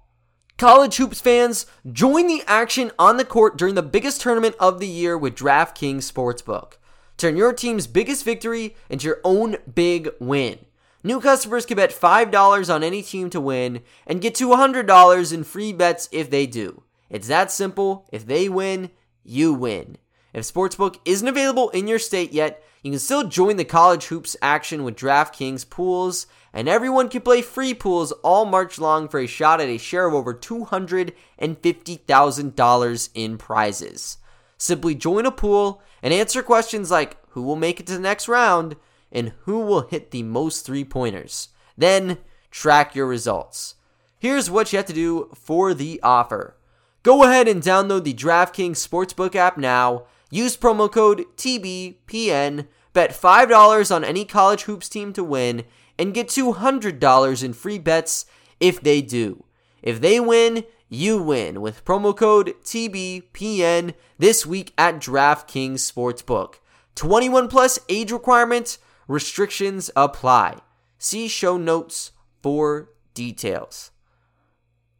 College 0.60 0.98
hoops 0.98 1.22
fans, 1.22 1.66
join 1.90 2.28
the 2.28 2.44
action 2.46 2.92
on 3.00 3.16
the 3.16 3.24
court 3.24 3.58
during 3.58 3.76
the 3.76 3.82
biggest 3.82 4.20
tournament 4.20 4.58
of 4.60 4.82
the 4.82 4.88
year 4.88 5.18
with 5.18 5.34
DraftKings 5.34 6.12
Sportsbook. 6.12 6.74
Turn 7.16 7.38
your 7.38 7.54
team's 7.54 7.88
biggest 7.88 8.26
victory 8.26 8.76
into 8.90 9.08
your 9.08 9.22
own 9.24 9.56
big 9.74 10.10
win. 10.20 10.60
New 11.02 11.22
customers 11.22 11.66
can 11.66 11.78
bet 11.78 11.92
$5 11.92 12.76
on 12.76 12.84
any 12.84 13.02
team 13.02 13.30
to 13.30 13.40
win 13.40 13.84
and 14.06 14.20
get 14.20 14.34
$200 14.34 15.34
in 15.34 15.46
free 15.46 15.72
bets 15.72 16.10
if 16.12 16.30
they 16.30 16.46
do. 16.46 16.84
It's 17.10 17.30
that 17.30 17.54
simple. 17.54 18.06
If 18.12 18.26
they 18.26 18.50
win, 18.50 18.90
you 19.24 19.54
win. 19.54 19.96
If 20.34 20.44
Sportsbook 20.44 20.98
isn't 21.06 21.26
available 21.26 21.70
in 21.70 21.88
your 21.88 22.00
state 22.00 22.34
yet, 22.34 22.62
you 22.84 22.92
can 22.92 23.00
still 23.00 23.30
join 23.30 23.56
the 23.56 23.64
college 23.64 24.08
hoops 24.08 24.36
action 24.42 24.84
with 24.84 24.98
DraftKings 24.98 25.70
pools 25.70 26.28
and 26.54 26.68
everyone 26.68 27.08
can 27.10 27.22
play 27.22 27.42
free 27.42 27.74
pools 27.74 28.12
all 28.24 28.46
March 28.46 28.78
long 28.80 29.08
for 29.08 29.20
a 29.20 29.28
shot 29.28 29.62
at 29.62 29.70
a 29.70 29.78
share 29.78 30.08
of 30.08 30.14
over 30.14 30.34
$250,000 30.34 33.10
in 33.14 33.38
prizes. 33.38 34.18
Simply 34.58 34.96
join 34.96 35.26
a 35.26 35.32
pool 35.32 35.82
and 36.02 36.14
answer 36.14 36.44
questions 36.44 36.92
like 36.92 37.18
who 37.30 37.42
will 37.42 37.56
make 37.56 37.80
it 37.80 37.88
to 37.88 37.94
the 37.94 38.00
next 38.00 38.28
round 38.28 38.76
and 39.12 39.34
who 39.42 39.60
will 39.60 39.88
hit 39.88 40.12
the 40.12 40.24
most 40.24 40.66
three 40.66 40.84
pointers. 40.84 41.50
Then 41.78 42.18
track 42.52 42.96
your 42.96 43.08
results. 43.08 43.76
Here's 44.18 44.52
what 44.52 44.74
you 44.74 44.78
have 44.78 44.86
to 44.88 44.94
do 44.94 45.30
for 45.34 45.74
the 45.74 46.00
offer. 46.04 46.58
Go 47.04 47.24
ahead 47.24 47.48
and 47.48 47.64
download 47.64 48.04
the 48.04 48.14
DraftKings 48.14 48.86
Sportsbook 48.86 49.34
app 49.36 49.58
now. 49.58 50.04
Use 50.30 50.58
promo 50.58 50.92
code 50.92 51.24
TBPN. 51.38 52.68
Bet 52.92 53.12
$5 53.12 53.96
on 53.96 54.04
any 54.04 54.26
college 54.26 54.64
hoops 54.64 54.90
team 54.90 55.14
to 55.14 55.24
win 55.24 55.64
and 56.00 56.14
get 56.14 56.30
$200 56.30 57.44
in 57.44 57.54
free 57.54 57.78
bets 57.78 58.26
if 58.60 58.82
they 58.82 59.02
do. 59.02 59.44
If 59.84 60.00
they 60.00 60.20
win, 60.20 60.64
you 60.88 61.22
win 61.22 61.62
with 61.62 61.86
promo 61.86 62.16
code 62.16 62.56
TBPN 62.64 63.94
this 64.18 64.46
week 64.46 64.74
at 64.78 64.96
DraftKings 64.96 65.76
Sportsbook. 65.76 66.56
21 66.96 67.50
plus 67.50 67.80
age 67.90 68.12
requirement, 68.12 68.78
restrictions 69.08 69.92
apply. 69.96 70.60
See 70.98 71.28
show 71.28 71.58
notes 71.58 72.14
for 72.42 72.90
details. 73.14 73.92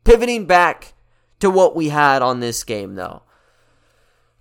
Pivoting 0.04 0.46
back 0.46 0.94
to 1.40 1.50
what 1.50 1.76
we 1.76 1.90
had 1.90 2.22
on 2.22 2.40
this 2.42 2.64
game 2.64 2.96
though. 2.96 3.24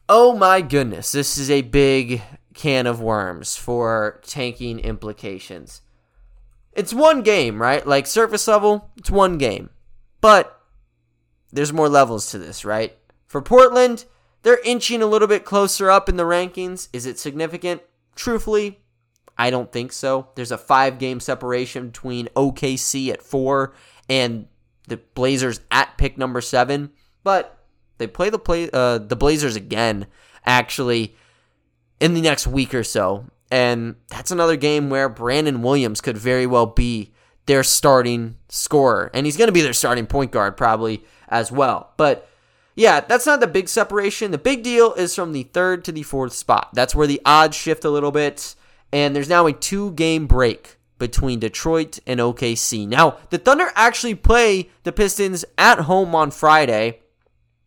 Oh 0.09 0.37
my 0.37 0.61
goodness, 0.61 1.13
this 1.13 1.39
is 1.39 1.51
a 1.51 1.63
big 1.63 2.23
can 2.55 2.87
of 2.87 3.01
worms 3.01 3.57
for 3.57 4.21
tanking 4.25 4.81
implications 4.81 5.83
it's 6.79 6.95
one 6.95 7.23
game, 7.23 7.61
right? 7.61 7.85
Like 7.85 8.07
surface 8.07 8.47
level, 8.47 8.93
it's 8.97 9.11
one 9.11 9.37
game. 9.37 9.71
But 10.21 10.61
there's 11.53 11.73
more 11.73 11.89
levels 11.89 12.31
to 12.31 12.39
this, 12.39 12.65
right? 12.65 12.97
For 13.27 13.43
Portland, 13.43 14.05
they're 14.45 14.61
inching 14.65 15.03
a 15.03 15.07
little 15.07 15.27
bit 15.27 15.45
closer 15.45 15.91
up 15.91 16.09
in 16.09 16.17
the 16.17 16.23
rankings. 16.23 16.89
Is 16.93 17.05
it 17.05 17.19
significant? 17.19 17.83
Truthfully, 18.15 18.79
I 19.37 19.51
don't 19.51 19.73
think 19.73 19.93
so. 19.93 20.29
There's 20.37 20.53
a 20.53 20.59
five 20.59 21.01
game 21.01 21.19
separation 21.19 21.89
between 21.89 22.29
OKC 22.37 23.09
at 23.13 23.23
four 23.23 23.75
and 24.09 24.47
the 24.87 24.99
Blazers 25.15 25.61
at 25.73 25.99
pick 25.99 26.17
number 26.17 26.41
seven. 26.41 26.91
But 27.25 27.59
they 27.99 28.07
play 28.07 28.31
the 28.31 28.39
play 28.39 28.71
uh, 28.73 28.99
the 28.99 29.17
Blazers 29.17 29.57
again, 29.57 30.07
actually, 30.47 31.17
in 31.99 32.15
the 32.15 32.21
next 32.21 32.47
week 32.47 32.73
or 32.73 32.85
so. 32.85 33.27
And 33.51 33.97
that's 34.09 34.31
another 34.31 34.57
game 34.57 34.91
where 34.91 35.09
Brandon 35.09 35.63
Williams 35.63 36.01
could 36.01 36.19
very 36.19 36.47
well 36.47 36.67
be 36.67 37.13
their 37.47 37.63
starting 37.63 38.37
scorer. 38.49 39.11
And 39.15 39.27
he's 39.27 39.37
going 39.37 39.49
to 39.49 39.53
be 39.53 39.63
their 39.63 39.73
starting 39.73 40.07
point 40.07 40.33
guard 40.33 40.57
probably 40.57 41.05
as 41.29 41.51
well. 41.51 41.93
But 41.97 42.29
yeah, 42.75 43.01
that's 43.01 43.27
not 43.27 43.41
the 43.41 43.47
big 43.47 43.69
separation. 43.69 44.31
The 44.31 44.39
big 44.39 44.63
deal 44.63 44.93
is 44.95 45.15
from 45.15 45.33
the 45.33 45.45
third 45.45 45.85
to 45.87 45.93
the 45.93 46.03
fourth 46.03 46.33
spot. 46.33 46.71
That's 46.75 46.95
where 46.95 47.07
the 47.07 47.21
odds 47.25 47.57
shift 47.57 47.85
a 47.85 47.91
little 47.91 48.13
bit. 48.13 48.55
And 48.93 49.17
there's 49.17 49.29
now 49.29 49.47
a 49.47 49.53
two 49.53 49.93
game 49.93 50.27
break 50.27 50.77
between 50.99 51.41
Detroit 51.41 51.99
and 52.07 52.21
OKC. 52.21 52.87
Now, 52.87 53.19
the 53.31 53.39
Thunder 53.39 53.71
actually 53.75 54.15
play 54.15 54.71
the 54.83 54.93
Pistons 54.93 55.45
at 55.57 55.81
home 55.81 56.15
on 56.15 56.31
Friday. 56.31 57.01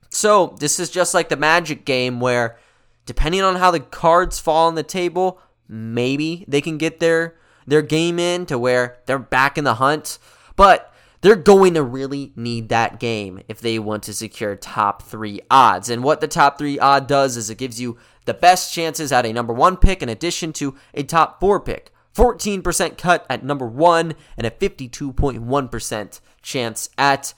So 0.10 0.56
this 0.60 0.80
is 0.80 0.90
just 0.90 1.14
like 1.14 1.30
the 1.30 1.38
Magic 1.38 1.86
game 1.86 2.20
where, 2.20 2.58
depending 3.06 3.42
on 3.42 3.56
how 3.56 3.72
the 3.72 3.80
cards 3.80 4.40
fall 4.40 4.68
on 4.68 4.76
the 4.76 4.84
table, 4.84 5.40
maybe 5.72 6.46
they 6.48 6.62
can 6.62 6.78
get 6.78 7.00
their 7.00 7.36
their 7.66 7.82
game 7.82 8.20
in 8.20 8.46
to 8.48 8.60
where 8.60 8.98
they're 9.06 9.18
back 9.18 9.58
in 9.58 9.64
the 9.64 9.76
hunt. 9.76 10.20
But 10.56 10.94
they're 11.22 11.36
going 11.36 11.76
to 11.76 11.84
really 11.84 12.34
need 12.36 12.70
that 12.70 13.00
game 13.00 13.42
if 13.48 13.62
they 13.62 13.80
want 13.80 14.04
to 14.04 14.14
secure 14.14 14.56
top 14.56 15.04
three 15.04 15.40
odds. 15.50 15.90
And 15.90 16.04
what 16.04 16.20
the 16.20 16.28
top 16.28 16.58
three 16.58 16.80
odd 16.80 17.08
does 17.08 17.38
is 17.38 17.50
it 17.50 17.58
gives 17.58 17.80
you 17.80 17.98
the 18.26 18.34
best 18.34 18.74
chances 18.74 19.12
at 19.12 19.26
a 19.26 19.34
number 19.34 19.54
one 19.54 19.78
pick 19.78 20.02
in 20.02 20.10
addition 20.10 20.52
to 20.54 20.76
a 20.94 21.04
top 21.04 21.40
four 21.40 21.60
pick. 21.60 21.92
14% 22.16 22.98
cut 22.98 23.26
at 23.30 23.44
number 23.44 23.66
one 23.66 24.16
and 24.36 24.46
a 24.46 24.52
52.1% 24.52 26.20
chance 26.42 26.90
at 26.98 27.34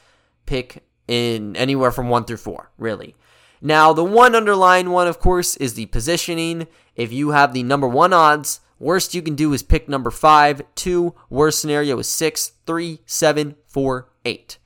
pick 0.46 0.84
in 1.08 1.56
anywhere 1.56 1.92
from 1.92 2.10
one 2.10 2.26
through 2.26 2.38
four, 2.38 2.72
really. 2.78 3.16
Now, 3.62 3.94
the 3.94 4.04
one 4.04 4.36
underlying 4.36 4.90
one, 4.90 5.08
of 5.08 5.20
course, 5.20 5.56
is 5.58 5.76
the 5.76 5.86
positioning. 5.88 6.68
If 6.96 7.12
you 7.12 7.32
have 7.32 7.54
the 7.54 7.64
number 7.64 7.88
one 7.88 8.14
odds, 8.14 8.60
worst 8.80 9.14
you 9.14 9.22
can 9.22 9.36
do 9.36 9.54
is 9.54 9.64
pick 9.64 9.90
number 9.90 10.12
five. 10.12 10.62
Two, 10.76 11.16
worst 11.30 11.60
scenario 11.60 11.98
is 12.00 12.08
six, 12.08 12.54
three, 12.66 13.00
seven, 13.06 13.56
four, 13.68 14.10
eight. 14.26 14.58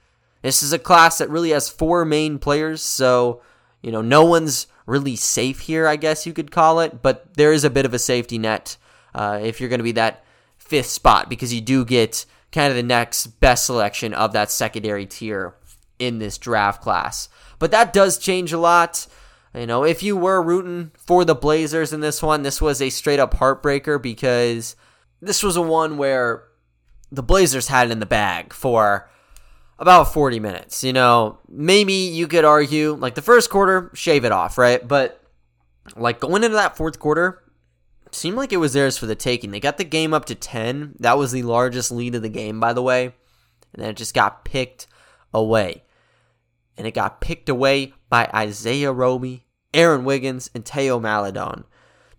This 0.42 0.62
is 0.62 0.74
a 0.74 0.80
class 0.80 1.18
that 1.18 1.30
really 1.30 1.50
has 1.50 1.70
four 1.70 2.06
main 2.06 2.40
players, 2.40 2.82
so, 2.82 3.42
you 3.82 3.92
know, 3.92 4.02
no 4.02 4.24
one's 4.24 4.68
really 4.86 5.16
safe 5.16 5.62
here, 5.62 5.88
I 5.88 5.96
guess 5.96 6.26
you 6.26 6.34
could 6.34 6.52
call 6.52 6.80
it, 6.80 7.02
but 7.02 7.34
there 7.36 7.52
is 7.52 7.64
a 7.64 7.70
bit 7.70 7.86
of 7.86 7.94
a 7.94 8.00
safety 8.00 8.38
net 8.38 8.78
uh, 9.14 9.40
if 9.42 9.60
you're 9.60 9.70
going 9.70 9.80
to 9.80 9.84
be 9.84 9.92
that 9.94 10.24
fifth 10.58 10.88
spot 10.88 11.30
because 11.30 11.54
you 11.54 11.62
do 11.62 11.84
get 11.84 12.26
kind 12.52 12.70
of 12.70 12.76
the 12.76 12.84
next 12.84 13.28
best 13.40 13.66
selection 13.66 14.14
of 14.14 14.32
that 14.34 14.52
secondary 14.52 15.06
tier 15.06 15.56
in 16.00 16.20
this 16.20 16.38
draft 16.38 16.82
class. 16.82 17.30
But 17.60 17.72
that 17.72 17.92
does 17.92 18.18
change 18.18 18.54
a 18.54 18.58
lot. 18.58 19.08
You 19.58 19.66
know, 19.66 19.84
if 19.84 20.04
you 20.04 20.16
were 20.16 20.42
rooting 20.42 20.92
for 20.98 21.26
the 21.26 21.36
Blazers 21.36 21.92
in 21.92 22.02
this 22.02 22.22
one, 22.22 22.44
this 22.44 22.62
was 22.62 22.82
a 22.82 22.90
straight 22.90 23.20
up 23.20 23.36
heartbreaker 23.36 24.02
because 24.02 24.76
this 25.22 25.42
was 25.42 25.56
a 25.56 25.62
one 25.62 25.98
where 25.98 26.44
the 27.12 27.24
Blazers 27.24 27.68
had 27.68 27.88
it 27.88 27.92
in 27.92 28.00
the 28.00 28.06
bag 28.06 28.54
for 28.54 29.10
about 29.80 30.14
40 30.14 30.40
minutes. 30.40 30.84
You 30.84 30.94
know, 30.94 31.40
maybe 31.48 31.94
you 31.94 32.28
could 32.28 32.46
argue 32.46 32.94
like 32.94 33.16
the 33.16 33.22
first 33.22 33.50
quarter, 33.50 33.92
shave 33.94 34.26
it 34.26 34.32
off, 34.32 34.58
right? 34.58 34.86
But 34.86 35.24
like 35.96 36.20
going 36.20 36.44
into 36.44 36.56
that 36.56 36.78
fourth 36.78 37.00
quarter, 37.00 37.42
seemed 38.12 38.38
like 38.38 38.54
it 38.54 38.58
was 38.58 38.74
theirs 38.74 38.98
for 38.98 39.06
the 39.06 39.16
taking. 39.16 39.52
They 39.52 39.60
got 39.60 39.78
the 39.78 39.84
game 39.84 40.14
up 40.14 40.26
to 40.26 40.36
10. 40.36 40.96
That 41.00 41.18
was 41.18 41.32
the 41.32 41.44
largest 41.44 41.92
lead 41.92 42.16
of 42.16 42.22
the 42.22 42.30
game, 42.30 42.60
by 42.60 42.74
the 42.74 42.82
way. 42.82 43.06
And 43.74 43.84
then 43.84 43.90
it 43.90 43.98
just 43.98 44.14
got 44.14 44.46
picked 44.46 44.88
away. 45.34 45.84
And 46.78 46.86
it 46.86 46.94
got 46.94 47.22
picked 47.22 47.50
away 47.50 47.94
by 48.10 48.30
Isaiah 48.34 48.92
Roby, 48.92 49.46
Aaron 49.74 50.04
Wiggins, 50.04 50.50
and 50.54 50.66
Teo 50.66 51.00
Maledon. 51.00 51.66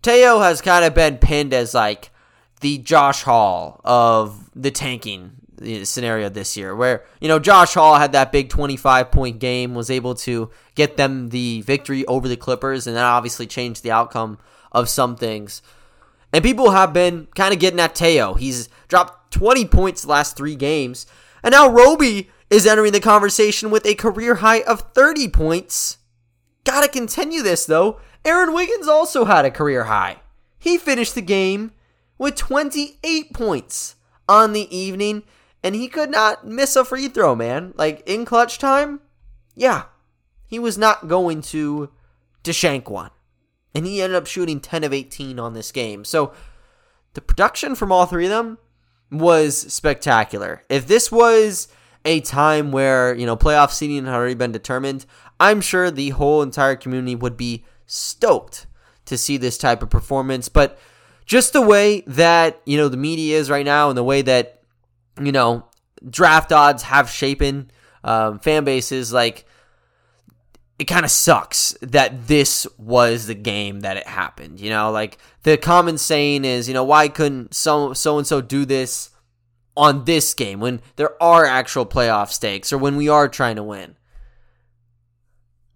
Teo 0.01 0.39
has 0.39 0.61
kind 0.61 0.85
of 0.85 0.93
been 0.93 1.17
pinned 1.17 1.53
as 1.53 1.73
like 1.73 2.11
the 2.61 2.77
Josh 2.77 3.23
Hall 3.23 3.81
of 3.83 4.49
the 4.55 4.71
tanking 4.71 5.31
scenario 5.83 6.29
this 6.29 6.55
year, 6.55 6.75
where, 6.75 7.03
you 7.19 7.27
know, 7.27 7.39
Josh 7.39 7.73
Hall 7.73 7.95
had 7.95 8.13
that 8.13 8.31
big 8.31 8.49
25 8.49 9.11
point 9.11 9.39
game, 9.39 9.75
was 9.75 9.89
able 9.89 10.15
to 10.15 10.49
get 10.75 10.97
them 10.97 11.29
the 11.29 11.61
victory 11.61 12.05
over 12.05 12.27
the 12.27 12.37
Clippers, 12.37 12.87
and 12.87 12.95
that 12.95 13.03
obviously 13.03 13.45
changed 13.45 13.83
the 13.83 13.91
outcome 13.91 14.37
of 14.71 14.87
some 14.87 15.15
things. 15.15 15.61
And 16.31 16.43
people 16.43 16.71
have 16.71 16.93
been 16.93 17.27
kind 17.35 17.53
of 17.53 17.59
getting 17.59 17.79
at 17.79 17.95
Teo. 17.95 18.35
He's 18.35 18.69
dropped 18.87 19.33
20 19.33 19.65
points 19.65 20.05
last 20.05 20.37
three 20.37 20.55
games. 20.55 21.05
And 21.43 21.51
now 21.51 21.69
Roby 21.69 22.29
is 22.49 22.65
entering 22.67 22.91
the 22.91 22.99
conversation 22.99 23.71
with 23.71 23.85
a 23.85 23.95
career 23.95 24.35
high 24.35 24.61
of 24.61 24.81
30 24.93 25.27
points. 25.29 25.97
Gotta 26.69 26.87
continue 26.87 27.41
this 27.41 27.65
though. 27.65 27.99
Aaron 28.23 28.53
Wiggins 28.53 28.87
also 28.87 29.25
had 29.25 29.43
a 29.43 29.51
career 29.51 29.85
high. 29.85 30.17
He 30.59 30.77
finished 30.77 31.15
the 31.15 31.21
game 31.21 31.71
with 32.19 32.35
28 32.35 33.33
points 33.33 33.95
on 34.27 34.53
the 34.53 34.75
evening, 34.75 35.23
and 35.63 35.73
he 35.73 35.87
could 35.87 36.11
not 36.11 36.45
miss 36.45 36.75
a 36.75 36.85
free 36.85 37.07
throw, 37.07 37.35
man. 37.35 37.73
Like 37.75 38.03
in 38.05 38.23
clutch 38.23 38.59
time, 38.59 38.99
yeah, 39.55 39.85
he 40.45 40.59
was 40.59 40.77
not 40.77 41.07
going 41.07 41.41
to 41.43 41.89
to 42.43 42.53
shank 42.53 42.87
one 42.87 43.09
and 43.73 43.85
he 43.85 44.01
ended 44.01 44.15
up 44.15 44.27
shooting 44.27 44.59
10 44.59 44.83
of 44.83 44.93
18 44.93 45.39
on 45.39 45.53
this 45.53 45.71
game. 45.71 46.03
So 46.03 46.33
the 47.13 47.21
production 47.21 47.75
from 47.75 47.91
all 47.91 48.05
three 48.05 48.25
of 48.25 48.31
them 48.31 48.57
was 49.11 49.57
spectacular. 49.73 50.63
If 50.69 50.87
this 50.87 51.11
was 51.11 51.67
a 52.05 52.21
time 52.21 52.71
where, 52.71 53.13
you 53.13 53.25
know, 53.25 53.35
playoff 53.35 53.71
seeding 53.71 54.05
had 54.05 54.13
already 54.13 54.35
been 54.35 54.51
determined, 54.51 55.05
I'm 55.39 55.61
sure 55.61 55.89
the 55.89 56.09
whole 56.09 56.41
entire 56.41 56.75
community 56.75 57.15
would 57.15 57.37
be 57.37 57.65
stoked 57.85 58.67
to 59.05 59.17
see 59.17 59.37
this 59.37 59.57
type 59.57 59.81
of 59.81 59.89
performance. 59.89 60.49
But 60.49 60.77
just 61.25 61.53
the 61.53 61.61
way 61.61 62.01
that, 62.07 62.61
you 62.65 62.77
know, 62.77 62.89
the 62.89 62.97
media 62.97 63.37
is 63.37 63.49
right 63.49 63.65
now 63.65 63.89
and 63.89 63.97
the 63.97 64.03
way 64.03 64.21
that, 64.21 64.61
you 65.21 65.31
know, 65.31 65.65
draft 66.09 66.51
odds 66.51 66.83
have 66.83 67.09
shapen 67.09 67.71
um, 68.03 68.39
fan 68.39 68.63
bases, 68.63 69.11
like, 69.13 69.45
it 70.79 70.85
kind 70.85 71.03
of 71.03 71.11
sucks 71.11 71.75
that 71.81 72.27
this 72.27 72.65
was 72.77 73.27
the 73.27 73.35
game 73.35 73.81
that 73.81 73.97
it 73.97 74.07
happened. 74.07 74.61
You 74.61 74.69
know, 74.69 74.91
like 74.91 75.17
the 75.43 75.57
common 75.57 75.97
saying 75.97 76.45
is, 76.45 76.69
you 76.69 76.73
know, 76.73 76.85
why 76.85 77.09
couldn't 77.09 77.53
so 77.53 77.93
so 77.93 78.17
and 78.17 78.25
so 78.25 78.39
do 78.39 78.63
this 78.63 79.09
on 79.75 80.05
this 80.05 80.33
game 80.33 80.61
when 80.61 80.81
there 80.95 81.21
are 81.21 81.45
actual 81.45 81.85
playoff 81.85 82.31
stakes 82.31 82.71
or 82.71 82.77
when 82.77 82.95
we 82.95 83.09
are 83.09 83.27
trying 83.27 83.57
to 83.57 83.63
win? 83.63 83.97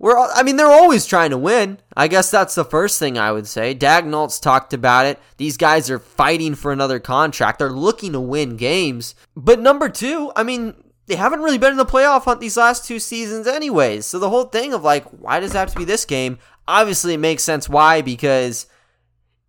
We're, 0.04 0.18
I 0.18 0.44
mean, 0.44 0.58
they're 0.58 0.68
always 0.68 1.06
trying 1.06 1.30
to 1.30 1.38
win. 1.38 1.80
I 1.96 2.10
guess 2.10 2.30
that's 2.30 2.56
the 2.56 2.66
first 2.66 3.00
thing 3.00 3.18
I 3.18 3.32
would 3.32 3.48
say. 3.48 3.74
Daigneault's 3.74 4.38
talked 4.38 4.74
about 4.74 5.06
it. 5.06 5.18
These 5.38 5.56
guys 5.56 5.90
are 5.90 5.98
fighting 5.98 6.56
for 6.56 6.74
another 6.74 7.00
contract. 7.00 7.60
They're 7.60 7.72
looking 7.72 8.12
to 8.12 8.20
win 8.20 8.58
games. 8.58 9.16
But 9.34 9.62
number 9.62 9.88
two, 9.88 10.34
I 10.36 10.44
mean, 10.44 10.74
they 11.06 11.16
haven't 11.16 11.40
really 11.40 11.58
been 11.58 11.72
in 11.72 11.78
the 11.78 11.86
playoff 11.86 12.26
hunt 12.26 12.42
these 12.42 12.58
last 12.58 12.84
two 12.84 13.00
seasons, 13.00 13.48
anyways. 13.48 14.06
So 14.06 14.20
the 14.20 14.30
whole 14.30 14.44
thing 14.44 14.74
of 14.74 14.84
like, 14.84 15.06
why 15.06 15.40
does 15.40 15.52
it 15.52 15.58
have 15.58 15.72
to 15.72 15.78
be 15.78 15.86
this 15.86 16.04
game? 16.04 16.38
Obviously, 16.68 17.14
it 17.14 17.20
makes 17.20 17.44
sense 17.44 17.70
why, 17.70 18.02
because 18.02 18.68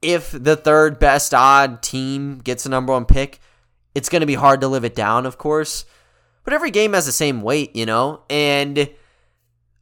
if 0.02 0.30
the 0.30 0.54
third 0.54 1.00
best 1.00 1.34
odd 1.34 1.82
team 1.82 2.38
gets 2.38 2.64
a 2.64 2.68
number 2.68 2.92
one 2.92 3.06
pick, 3.06 3.40
it's 3.92 4.08
going 4.08 4.20
to 4.20 4.26
be 4.26 4.34
hard 4.34 4.60
to 4.60 4.68
live 4.68 4.84
it 4.84 4.94
down, 4.94 5.26
of 5.26 5.36
course. 5.36 5.84
But 6.44 6.52
every 6.52 6.70
game 6.70 6.92
has 6.92 7.06
the 7.06 7.12
same 7.12 7.42
weight, 7.42 7.74
you 7.74 7.86
know? 7.86 8.22
And 8.30 8.88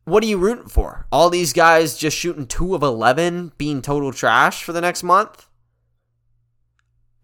what 0.04 0.22
are 0.22 0.26
you 0.26 0.38
rooting 0.38 0.68
for? 0.68 1.06
All 1.12 1.30
these 1.30 1.52
guys 1.52 1.96
just 1.96 2.16
shooting 2.16 2.46
two 2.46 2.74
of 2.74 2.82
11 2.82 3.52
being 3.58 3.82
total 3.82 4.12
trash 4.12 4.64
for 4.64 4.72
the 4.72 4.80
next 4.80 5.02
month? 5.02 5.46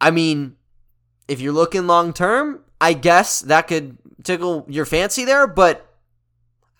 I 0.01 0.11
mean, 0.11 0.57
if 1.27 1.41
you're 1.41 1.53
looking 1.53 1.87
long 1.87 2.13
term, 2.13 2.61
I 2.81 2.93
guess 2.93 3.41
that 3.41 3.67
could 3.67 3.99
tickle 4.23 4.65
your 4.69 4.85
fancy 4.85 5.25
there, 5.25 5.47
but 5.47 5.85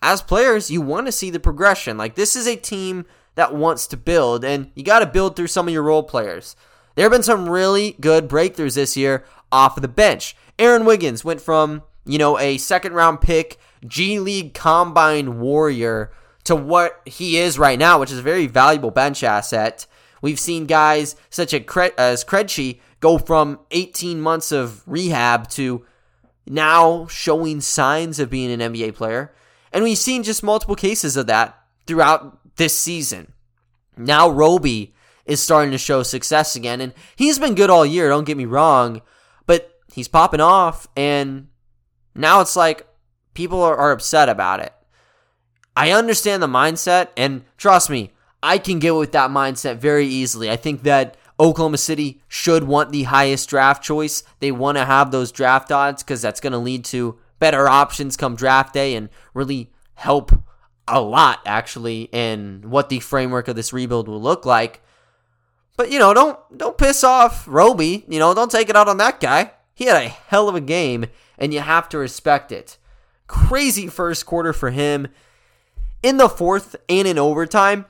as 0.01 0.21
players, 0.21 0.71
you 0.71 0.81
want 0.81 1.07
to 1.07 1.11
see 1.11 1.29
the 1.29 1.39
progression. 1.39 1.97
Like 1.97 2.15
this 2.15 2.35
is 2.35 2.47
a 2.47 2.55
team 2.55 3.05
that 3.35 3.53
wants 3.53 3.87
to 3.87 3.97
build, 3.97 4.45
and 4.45 4.71
you 4.75 4.83
got 4.83 4.99
to 4.99 5.05
build 5.05 5.35
through 5.35 5.47
some 5.47 5.67
of 5.67 5.73
your 5.73 5.83
role 5.83 6.03
players. 6.03 6.55
There 6.95 7.05
have 7.05 7.11
been 7.11 7.23
some 7.23 7.49
really 7.49 7.95
good 7.99 8.27
breakthroughs 8.27 8.75
this 8.75 8.97
year 8.97 9.25
off 9.51 9.77
of 9.77 9.81
the 9.81 9.87
bench. 9.87 10.35
Aaron 10.57 10.85
Wiggins 10.85 11.23
went 11.23 11.41
from, 11.41 11.83
you 12.05 12.17
know, 12.17 12.37
a 12.37 12.57
second 12.57 12.93
round 12.93 13.21
pick, 13.21 13.57
G 13.85 14.19
League 14.19 14.53
combine 14.53 15.39
warrior 15.39 16.11
to 16.45 16.55
what 16.55 17.01
he 17.05 17.37
is 17.37 17.59
right 17.59 17.77
now, 17.77 17.99
which 17.99 18.11
is 18.11 18.19
a 18.19 18.23
very 18.23 18.47
valuable 18.47 18.91
bench 18.91 19.23
asset. 19.23 19.85
We've 20.21 20.39
seen 20.39 20.65
guys 20.65 21.15
such 21.29 21.53
as 21.53 22.23
Krejci 22.25 22.79
go 22.99 23.17
from 23.17 23.59
18 23.71 24.19
months 24.19 24.51
of 24.51 24.83
rehab 24.87 25.49
to 25.51 25.85
now 26.45 27.05
showing 27.07 27.61
signs 27.61 28.19
of 28.19 28.29
being 28.29 28.51
an 28.51 28.73
NBA 28.73 28.95
player. 28.95 29.33
And 29.71 29.83
we've 29.83 29.97
seen 29.97 30.23
just 30.23 30.43
multiple 30.43 30.75
cases 30.75 31.15
of 31.15 31.27
that 31.27 31.57
throughout 31.85 32.39
this 32.57 32.77
season. 32.77 33.33
Now 33.95 34.29
Roby 34.29 34.93
is 35.25 35.41
starting 35.41 35.71
to 35.71 35.77
show 35.77 36.01
success 36.01 36.55
again, 36.55 36.81
and 36.81 36.93
he's 37.15 37.37
been 37.37 37.53
good 37.53 37.69
all 37.69 37.85
year, 37.85 38.09
don't 38.09 38.23
get 38.23 38.35
me 38.35 38.45
wrong, 38.45 39.01
but 39.45 39.79
he's 39.93 40.07
popping 40.07 40.41
off, 40.41 40.87
and 40.97 41.49
now 42.15 42.41
it's 42.41 42.55
like 42.55 42.87
people 43.39 43.63
are, 43.63 43.77
are 43.77 43.93
upset 43.93 44.27
about 44.27 44.59
it. 44.59 44.73
I 45.73 45.91
understand 45.91 46.43
the 46.43 46.47
mindset, 46.47 47.07
and 47.15 47.45
trust 47.55 47.89
me, 47.89 48.11
I 48.43 48.57
can 48.57 48.79
get 48.79 48.95
with 48.95 49.13
that 49.13 49.31
mindset 49.31 49.77
very 49.77 50.07
easily. 50.07 50.51
I 50.51 50.57
think 50.57 50.83
that 50.83 51.15
Oklahoma 51.39 51.77
City 51.77 52.21
should 52.27 52.65
want 52.65 52.91
the 52.91 53.03
highest 53.03 53.47
draft 53.47 53.81
choice. 53.81 54.23
They 54.41 54.51
want 54.51 54.77
to 54.77 54.83
have 54.83 55.11
those 55.11 55.31
draft 55.31 55.71
odds 55.71 56.03
because 56.03 56.21
that's 56.21 56.41
going 56.41 56.51
to 56.51 56.59
lead 56.59 56.83
to 56.85 57.17
better 57.39 57.69
options 57.69 58.17
come 58.17 58.35
draft 58.35 58.73
day 58.73 58.93
and 58.93 59.07
really 59.33 59.71
help 59.93 60.33
a 60.85 60.99
lot 60.99 61.39
actually 61.45 62.09
in 62.11 62.63
what 62.65 62.89
the 62.89 62.99
framework 62.99 63.47
of 63.47 63.55
this 63.55 63.71
rebuild 63.71 64.09
will 64.09 64.21
look 64.21 64.45
like. 64.45 64.81
But 65.77 65.89
you 65.89 65.97
know, 65.97 66.13
don't 66.13 66.37
don't 66.57 66.77
piss 66.77 67.05
off 67.05 67.47
Roby. 67.47 68.03
You 68.09 68.19
know, 68.19 68.33
don't 68.33 68.51
take 68.51 68.67
it 68.67 68.75
out 68.75 68.89
on 68.89 68.97
that 68.97 69.21
guy. 69.21 69.53
He 69.73 69.85
had 69.85 70.03
a 70.03 70.09
hell 70.09 70.49
of 70.49 70.55
a 70.55 70.61
game, 70.61 71.05
and 71.37 71.53
you 71.53 71.61
have 71.61 71.87
to 71.87 71.97
respect 71.97 72.51
it. 72.51 72.77
Crazy 73.29 73.87
first 73.87 74.25
quarter 74.25 74.53
for 74.53 74.71
him. 74.71 75.07
in 76.01 76.17
the 76.17 76.27
fourth 76.27 76.75
and 76.89 77.07
in 77.07 77.19
overtime, 77.19 77.85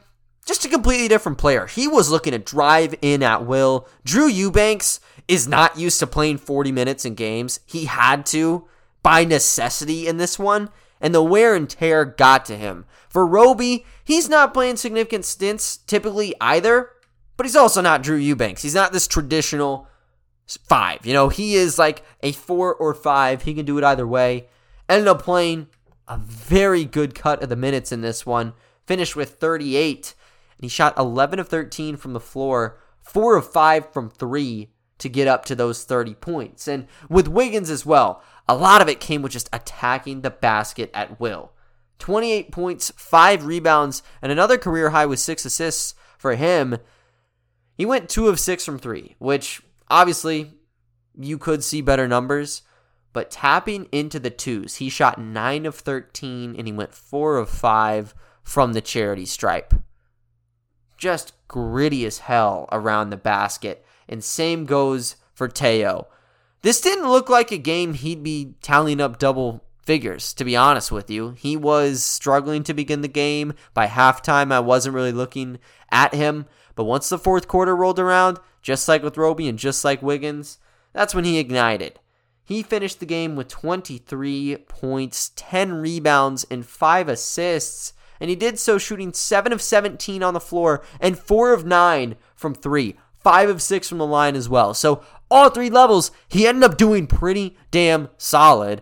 just 0.46 0.66
a 0.66 0.70
completely 0.70 1.08
different 1.08 1.38
player. 1.38 1.66
He 1.68 1.88
was 1.88 2.10
looking 2.12 2.32
to 2.32 2.40
drive 2.40 2.94
in 3.02 3.24
at 3.24 3.46
will. 3.46 3.88
Drew 4.04 4.28
Eubanks 4.28 5.00
is 5.28 5.48
not 5.48 5.78
used 5.78 6.00
to 6.00 6.08
playing 6.08 6.40
40 6.40 6.72
minutes 6.72 7.06
in 7.06 7.16
games. 7.16 7.60
He 7.66 7.86
had 7.86 8.26
to 8.28 8.68
by 9.02 9.24
necessity 9.24 10.08
in 10.08 10.18
this 10.18 10.38
one, 10.38 10.70
and 11.00 11.16
the 11.16 11.24
wear 11.24 11.56
and 11.56 11.70
tear 11.70 12.04
got 12.04 12.46
to 12.48 12.58
him. 12.58 12.86
For 13.08 13.26
Roby, 13.26 13.86
he's 14.04 14.28
not 14.28 14.54
playing 14.54 14.76
significant 14.76 15.24
stints 15.24 15.78
typically 15.78 16.34
either, 16.42 16.90
but 17.38 17.46
he's 17.46 17.56
also 17.56 17.80
not 17.80 18.04
Drew 18.04 18.18
Eubanks. 18.18 18.64
He's 18.64 18.76
not 18.76 18.92
this 18.92 19.08
traditional 19.08 19.88
five. 20.68 21.06
You 21.06 21.14
know, 21.14 21.30
he 21.30 21.56
is 21.56 21.80
like 21.80 22.04
a 22.22 22.34
four 22.34 22.76
or 22.76 22.94
five. 22.94 23.44
He 23.44 23.54
can 23.54 23.66
do 23.66 23.78
it 23.78 23.84
either 23.86 24.08
way. 24.08 24.50
Ended 24.90 25.08
up 25.08 25.22
playing 25.22 25.68
a 26.08 26.18
very 26.18 26.84
good 26.84 27.16
cut 27.16 27.44
of 27.44 27.50
the 27.50 27.56
minutes 27.56 27.92
in 27.92 28.02
this 28.02 28.26
one. 28.26 28.54
Finished 28.86 29.16
with 29.16 29.36
38 29.36 30.16
and 30.60 30.66
he 30.66 30.70
shot 30.70 30.98
11 30.98 31.40
of 31.40 31.48
13 31.48 31.96
from 31.96 32.12
the 32.12 32.20
floor, 32.20 32.78
4 33.02 33.38
of 33.38 33.50
5 33.50 33.94
from 33.94 34.10
3 34.10 34.70
to 34.98 35.10
get 35.10 35.28
up 35.28 35.46
to 35.46 35.56
those 35.56 35.86
30 35.86 36.16
points. 36.16 36.68
And 36.68 36.86
with 37.08 37.30
Wiggins 37.30 37.70
as 37.70 37.86
well, 37.86 38.22
a 38.48 38.56
lot 38.56 38.82
of 38.82 38.90
it 38.90 39.00
came 39.00 39.22
with 39.22 39.32
just 39.32 39.48
attacking 39.54 40.20
the 40.20 40.30
basket 40.30 40.92
at 40.94 41.18
will. 41.18 41.54
28 42.00 42.52
points, 42.52 42.92
5 42.98 43.46
rebounds, 43.46 44.04
and 44.22 44.32
another 44.32 44.58
career 44.58 44.90
high 44.90 45.06
with 45.06 45.20
6 45.20 45.46
assists 45.46 45.96
for 46.18 46.36
him. 46.36 46.78
He 47.78 47.86
went 47.86 48.10
2 48.10 48.28
of 48.28 48.38
6 48.38 48.66
from 48.66 48.80
3, 48.80 49.16
which 49.18 49.62
obviously 49.90 50.52
you 51.18 51.38
could 51.38 51.64
see 51.64 51.80
better 51.80 52.08
numbers, 52.08 52.64
but 53.14 53.32
tapping 53.32 53.88
into 53.92 54.20
the 54.20 54.30
twos, 54.30 54.76
he 54.76 54.90
shot 54.90 55.20
9 55.20 55.66
of 55.66 55.76
13 55.76 56.56
and 56.56 56.68
he 56.68 56.74
went 56.74 56.94
4 56.94 57.38
of 57.38 57.50
5 57.50 58.14
from 58.44 58.74
the 58.74 58.82
charity 58.82 59.26
stripe 59.26 59.74
just 61.00 61.34
gritty 61.48 62.06
as 62.06 62.20
hell 62.20 62.68
around 62.72 63.10
the 63.10 63.18
basket. 63.18 63.84
And 64.08 64.24
same 64.24 64.66
goes 64.66 65.16
for 65.34 65.48
Teo. 65.48 66.08
This 66.62 66.82
didn't 66.82 67.10
look 67.10 67.30
like 67.30 67.52
a 67.52 67.58
game 67.58 67.94
he'd 67.94 68.22
be 68.22 68.56
tallying 68.62 69.02
up 69.02 69.18
double 69.18 69.64
figures, 69.84 70.34
to 70.34 70.44
be 70.44 70.56
honest 70.56 70.92
with 70.92 71.10
you. 71.10 71.32
He 71.32 71.56
was 71.56 72.04
struggling 72.04 72.64
to 72.64 72.74
begin 72.74 73.02
the 73.02 73.08
game. 73.08 73.54
By 73.74 73.88
halftime, 73.88 74.52
I 74.52 74.60
wasn't 74.60 74.96
really 74.96 75.14
looking 75.14 75.58
at 75.90 76.14
him. 76.14 76.46
But 76.76 76.84
once 76.84 77.10
the 77.10 77.18
fourth 77.18 77.48
quarter 77.48 77.76
rolled 77.76 78.00
around, 78.00 78.40
just 78.62 78.88
like 78.88 79.02
with 79.02 79.18
Roby 79.18 79.48
and 79.48 79.58
just 79.58 79.86
like 79.86 80.02
Wiggins, 80.02 80.60
that's 80.92 81.16
when 81.16 81.24
he 81.24 81.40
ignited. 81.40 82.00
He 82.50 82.64
finished 82.64 83.00
the 83.00 83.06
game 83.06 83.38
with 83.38 83.48
23 83.48 84.58
points, 84.68 85.32
10 85.38 85.74
rebounds, 85.74 86.46
and 86.50 86.66
5 86.66 87.08
assists 87.08 87.94
and 88.20 88.30
he 88.30 88.36
did 88.36 88.60
so 88.60 88.78
shooting 88.78 89.14
7 89.14 89.54
of 89.54 89.62
17 89.62 90.22
on 90.22 90.34
the 90.34 90.40
floor 90.40 90.84
and 91.00 91.18
4 91.18 91.54
of 91.54 91.66
9 91.66 92.16
from 92.36 92.54
3, 92.54 92.96
5 93.18 93.50
of 93.50 93.62
6 93.62 93.90
from 93.90 93.98
the 93.98 94.06
line 94.06 94.36
as 94.36 94.50
well. 94.50 94.74
So, 94.74 95.04
all 95.32 95.50
three 95.50 95.70
levels, 95.70 96.10
he 96.28 96.48
ended 96.48 96.64
up 96.64 96.78
doing 96.78 97.06
pretty 97.06 97.56
damn 97.70 98.10
solid. 98.18 98.82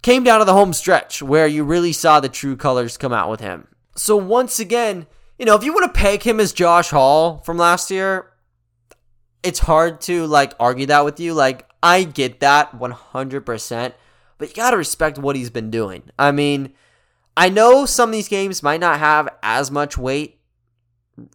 Came 0.00 0.22
down 0.22 0.38
to 0.38 0.44
the 0.44 0.54
home 0.54 0.72
stretch 0.72 1.22
where 1.22 1.46
you 1.46 1.64
really 1.64 1.92
saw 1.92 2.20
the 2.20 2.28
true 2.28 2.56
colors 2.56 2.96
come 2.96 3.12
out 3.12 3.28
with 3.28 3.40
him. 3.40 3.66
So, 3.96 4.16
once 4.16 4.60
again, 4.60 5.06
you 5.38 5.46
know, 5.46 5.56
if 5.56 5.64
you 5.64 5.72
want 5.72 5.92
to 5.92 6.00
peg 6.00 6.22
him 6.22 6.38
as 6.38 6.52
Josh 6.52 6.90
Hall 6.90 7.38
from 7.38 7.58
last 7.58 7.90
year, 7.90 8.29
it's 9.42 9.60
hard 9.60 10.00
to 10.02 10.26
like 10.26 10.54
argue 10.60 10.86
that 10.86 11.04
with 11.04 11.20
you. 11.20 11.34
Like, 11.34 11.68
I 11.82 12.04
get 12.04 12.40
that 12.40 12.78
100%, 12.78 13.92
but 14.38 14.48
you 14.48 14.54
got 14.54 14.70
to 14.70 14.76
respect 14.76 15.18
what 15.18 15.36
he's 15.36 15.50
been 15.50 15.70
doing. 15.70 16.02
I 16.18 16.32
mean, 16.32 16.72
I 17.36 17.48
know 17.48 17.86
some 17.86 18.10
of 18.10 18.12
these 18.12 18.28
games 18.28 18.62
might 18.62 18.80
not 18.80 18.98
have 18.98 19.28
as 19.42 19.70
much 19.70 19.96
weight, 19.96 20.38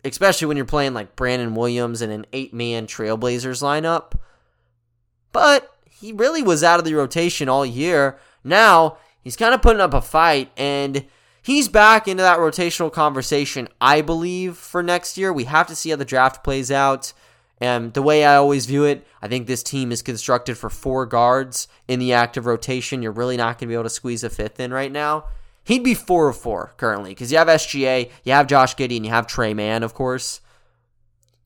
especially 0.04 0.48
when 0.48 0.58
you're 0.58 0.65
playing 0.65 0.94
like 0.94 1.15
Brandon 1.15 1.56
Williams 1.56 2.02
in 2.02 2.12
an 2.12 2.26
eight 2.34 2.54
man 2.54 2.86
Trailblazers 2.86 3.63
lineup, 3.63 4.13
but 5.32 5.76
he 5.89 6.12
really 6.12 6.44
was 6.44 6.63
out 6.63 6.80
of 6.80 6.86
the 6.86 6.94
rotation 6.94 7.50
all 7.50 7.65
year. 7.65 8.20
Now 8.44 8.98
he's 9.22 9.36
kind 9.36 9.54
of 9.56 9.62
putting 9.62 9.82
up 9.82 9.94
a 9.94 10.02
fight 10.02 10.52
and 10.58 11.06
he's 11.41 11.68
back 11.68 12.08
into 12.08 12.22
that 12.22 12.39
rotational 12.39 12.91
conversation, 12.91 13.68
I 13.80 14.02
believe, 14.02 14.58
for 14.58 14.84
next 14.84 15.18
year. 15.18 15.34
We 15.34 15.46
have 15.46 15.68
to 15.68 15.76
see 15.76 15.89
how 15.89 15.96
the 15.96 16.06
draft 16.06 16.44
plays 16.44 16.70
out. 16.70 17.13
And 17.62 17.94
the 17.94 18.02
way 18.02 18.26
I 18.26 18.36
always 18.36 18.65
view 18.65 18.84
it, 18.84 19.08
I 19.22 19.28
think 19.28 19.48
this 19.48 19.63
team 19.63 19.91
is 19.91 20.02
constructed 20.02 20.58
for 20.58 20.70
four 20.70 21.06
guards 21.06 21.68
in 21.88 22.00
the 22.00 22.13
active 22.13 22.46
rotation. 22.46 23.02
You're 23.02 23.12
really 23.12 23.38
not 23.38 23.58
going 23.58 23.68
to 23.68 23.68
be 23.68 23.74
able 23.74 23.84
to 23.84 23.89
squeeze 23.89 24.24
a 24.24 24.30
fifth 24.30 24.60
in 24.60 24.74
right 24.74 24.91
now. 24.91 25.26
He'd 25.63 25.84
be 25.84 25.94
four 25.94 26.30
of 26.30 26.38
four 26.38 26.74
currently 26.78 27.12
because 27.12 27.32
you 27.32 27.38
have 27.38 27.48
SGA, 27.48 28.12
you 28.24 28.34
have 28.34 28.48
Josh 28.48 28.76
Giddey, 28.76 28.98
and 28.98 29.06
you 29.06 29.12
have 29.12 29.26
Tre 29.26 29.54
Mann, 29.54 29.84
of 29.84 29.94
course. 29.94 30.41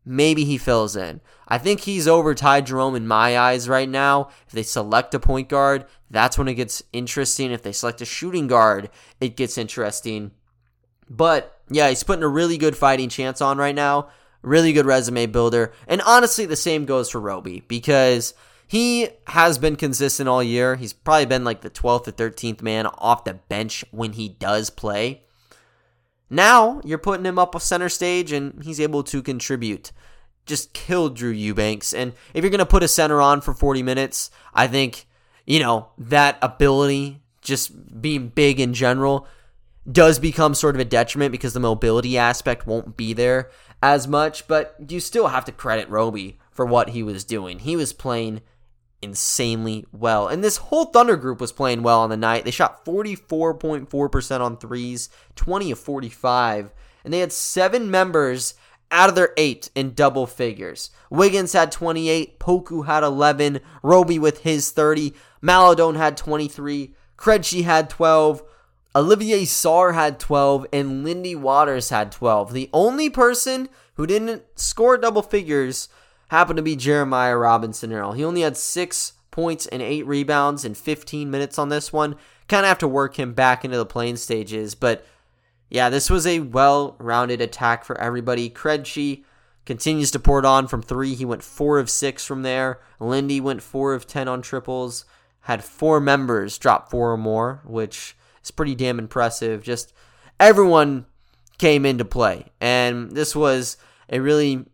Maybe 0.03 0.43
he 0.43 0.57
fills 0.57 0.95
in. 0.95 1.21
I 1.47 1.57
think 1.57 1.81
he's 1.81 2.07
over 2.07 2.33
Ty 2.33 2.61
Jerome 2.61 2.95
in 2.95 3.07
my 3.07 3.37
eyes 3.37 3.69
right 3.69 3.87
now. 3.87 4.29
If 4.47 4.53
they 4.53 4.63
select 4.63 5.13
a 5.13 5.19
point 5.19 5.47
guard, 5.47 5.85
that's 6.09 6.37
when 6.37 6.47
it 6.47 6.55
gets 6.55 6.83
interesting. 6.91 7.51
If 7.51 7.63
they 7.63 7.71
select 7.71 8.01
a 8.01 8.05
shooting 8.05 8.47
guard, 8.47 8.89
it 9.21 9.37
gets 9.37 9.57
interesting. 9.57 10.31
But 11.09 11.59
yeah, 11.69 11.89
he's 11.89 12.03
putting 12.03 12.23
a 12.23 12.27
really 12.27 12.57
good 12.57 12.75
fighting 12.75 13.09
chance 13.09 13.41
on 13.41 13.57
right 13.57 13.75
now. 13.75 14.09
Really 14.41 14.73
good 14.73 14.85
resume 14.85 15.25
builder. 15.25 15.73
And 15.87 16.01
honestly, 16.01 16.45
the 16.45 16.55
same 16.55 16.85
goes 16.85 17.09
for 17.09 17.19
Roby 17.19 17.63
because 17.67 18.33
he 18.69 19.09
has 19.27 19.57
been 19.57 19.75
consistent 19.75 20.29
all 20.29 20.43
year. 20.43 20.75
He's 20.75 20.93
probably 20.93 21.25
been 21.25 21.43
like 21.43 21.61
the 21.61 21.71
12th 21.71 22.07
or 22.07 22.11
13th 22.11 22.61
man 22.61 22.85
off 22.85 23.23
the 23.23 23.33
bench 23.33 23.83
when 23.91 24.13
he 24.13 24.29
does 24.29 24.69
play. 24.69 25.23
Now 26.29 26.79
you're 26.85 26.99
putting 26.99 27.25
him 27.25 27.39
up 27.39 27.59
center 27.59 27.89
stage 27.89 28.31
and 28.31 28.63
he's 28.63 28.79
able 28.79 29.03
to 29.05 29.21
contribute. 29.23 29.91
Just 30.45 30.73
killed 30.73 31.15
Drew 31.15 31.31
Eubanks. 31.31 31.93
And 31.93 32.13
if 32.33 32.43
you're 32.43 32.51
going 32.51 32.59
to 32.59 32.65
put 32.65 32.83
a 32.83 32.87
center 32.87 33.19
on 33.19 33.41
for 33.41 33.53
40 33.53 33.81
minutes, 33.81 34.29
I 34.53 34.67
think, 34.67 35.07
you 35.45 35.59
know, 35.59 35.89
that 35.97 36.37
ability, 36.41 37.21
just 37.41 37.99
being 38.01 38.29
big 38.29 38.59
in 38.59 38.73
general, 38.73 39.27
does 39.91 40.19
become 40.19 40.53
sort 40.53 40.75
of 40.75 40.81
a 40.81 40.85
detriment 40.85 41.31
because 41.31 41.53
the 41.53 41.59
mobility 41.59 42.17
aspect 42.17 42.67
won't 42.67 42.95
be 42.95 43.13
there 43.13 43.49
as 43.81 44.07
much. 44.07 44.47
But 44.47 44.75
you 44.87 44.99
still 44.99 45.27
have 45.27 45.45
to 45.45 45.51
credit 45.51 45.89
Roby 45.89 46.39
for 46.51 46.65
what 46.65 46.89
he 46.89 47.03
was 47.03 47.23
doing. 47.23 47.59
He 47.59 47.75
was 47.75 47.93
playing 47.93 48.41
insanely 49.01 49.85
well. 49.91 50.27
And 50.27 50.43
this 50.43 50.57
whole 50.57 50.85
Thunder 50.85 51.15
group 51.15 51.39
was 51.39 51.51
playing 51.51 51.83
well 51.83 52.01
on 52.01 52.09
the 52.09 52.17
night. 52.17 52.45
They 52.45 52.51
shot 52.51 52.85
44.4% 52.85 54.41
on 54.41 54.57
threes, 54.57 55.09
20 55.35 55.71
of 55.71 55.79
45, 55.79 56.73
and 57.03 57.13
they 57.13 57.19
had 57.19 57.31
seven 57.31 57.89
members 57.89 58.55
out 58.91 59.09
of 59.09 59.15
their 59.15 59.33
eight 59.37 59.69
in 59.75 59.93
double 59.93 60.25
figures. 60.25 60.89
Wiggins 61.09 61.53
had 61.53 61.71
28, 61.71 62.39
Poku 62.39 62.85
had 62.85 63.03
11, 63.03 63.59
Roby 63.83 64.19
with 64.19 64.39
his 64.39 64.71
30, 64.71 65.13
Maledon 65.41 65.95
had 65.95 66.17
23, 66.17 66.93
Krejci 67.17 67.63
had 67.63 67.89
12, 67.89 68.43
Olivier 68.95 69.43
Sarr 69.43 69.93
had 69.93 70.19
12, 70.19 70.65
and 70.73 71.03
Lindy 71.03 71.35
Waters 71.35 71.89
had 71.89 72.11
12. 72.11 72.53
The 72.53 72.69
only 72.73 73.09
person 73.09 73.69
who 73.95 74.07
didn't 74.07 74.43
score 74.55 74.97
double 74.97 75.21
figures 75.21 75.89
happened 76.29 76.57
to 76.57 76.63
be 76.63 76.75
Jeremiah 76.75 77.37
Robinson 77.37 77.93
Earl. 77.93 78.13
He 78.13 78.23
only 78.23 78.41
had 78.41 78.57
six 78.57 79.13
points 79.31 79.67
and 79.67 79.81
eight 79.81 80.07
rebounds 80.07 80.65
in 80.65 80.73
15 80.73 81.29
minutes 81.29 81.59
on 81.59 81.69
this 81.69 81.93
one. 81.93 82.15
Kind 82.47 82.65
of 82.65 82.69
have 82.69 82.79
to 82.79 82.87
work 82.87 83.19
him 83.19 83.33
back 83.33 83.63
into 83.63 83.77
the 83.77 83.85
playing 83.85 84.17
stages, 84.17 84.73
but 84.73 85.05
yeah, 85.69 85.89
this 85.89 86.09
was 86.09 86.25
a 86.25 86.39
well-rounded 86.39 87.41
attack 87.41 87.85
for 87.85 87.99
everybody. 88.01 88.49
Krejci 88.49 89.23
continues 89.65 90.09
to 90.11 90.19
pour 90.19 90.39
it 90.39 90.45
on 90.45 90.67
from 90.67 90.81
three. 90.81 91.13
He 91.13 91.25
went 91.25 91.43
four 91.43 91.77
of 91.77 91.91
six 91.91 92.25
from 92.25 92.41
there. 92.41 92.79
Lindy 92.99 93.39
went 93.39 93.61
four 93.61 93.93
of 93.93 94.07
ten 94.07 94.27
on 94.27 94.41
triples. 94.41 95.05
Had 95.41 95.63
four 95.63 95.99
members 95.99 96.57
drop 96.57 96.89
four 96.89 97.13
or 97.13 97.17
more, 97.17 97.61
which 97.65 98.15
is 98.43 98.51
pretty 98.51 98.75
damn 98.75 98.99
impressive. 98.99 99.63
Just 99.63 99.93
everyone 100.39 101.05
came 101.57 101.85
into 101.85 102.05
play, 102.05 102.45
and 102.59 103.11
this 103.11 103.35
was 103.35 103.77
a 104.09 104.19
really 104.19 104.65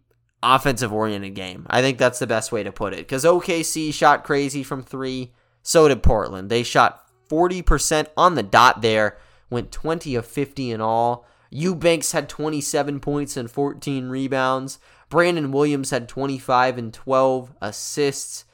offensive 0.42 0.94
oriented 0.94 1.34
game. 1.34 1.66
I 1.70 1.82
think 1.82 1.98
that's 1.98 2.20
the 2.20 2.28
best 2.28 2.52
way 2.52 2.64
to 2.64 2.72
put 2.72 2.94
it. 2.94 3.00
Because 3.00 3.26
OKC 3.26 3.94
shot 3.94 4.24
crazy 4.24 4.64
from 4.64 4.84
three, 4.84 5.34
so 5.64 5.88
did 5.88 6.04
Portland. 6.04 6.50
They 6.50 6.64
shot 6.64 7.06
40% 7.30 8.08
on 8.16 8.36
the 8.36 8.44
dot 8.44 8.82
there, 8.82 9.18
went 9.50 9.72
20 9.72 10.16
of 10.16 10.26
50 10.26 10.72
in 10.72 10.82
all. 10.82 11.26
Eubanks 11.50 12.12
had 12.12 12.30
27 12.30 13.00
points 13.00 13.38
and 13.38 13.50
14 13.50 14.10
rebounds. 14.10 14.80
Brandon 15.10 15.52
Williams 15.52 15.92
had 15.92 16.10
25 16.10 16.78
and 16.78 16.94
12 16.94 17.54
assists. 17.62 18.46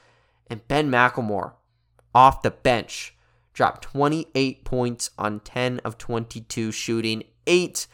And 0.47 0.67
Ben 0.67 0.91
McLemore, 0.91 1.53
off 2.13 2.41
the 2.41 2.51
bench, 2.51 3.15
dropped 3.53 3.83
28 3.83 4.63
points 4.63 5.09
on 5.17 5.39
10 5.41 5.79
of 5.79 5.97
22 5.97 6.71
shooting, 6.71 7.23
8 7.47 7.87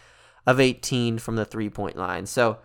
of 0.45 0.59
18 0.59 1.19
from 1.19 1.35
the 1.35 1.45
three 1.45 1.69
point 1.69 1.97
line. 1.97 2.25
So, 2.25 2.59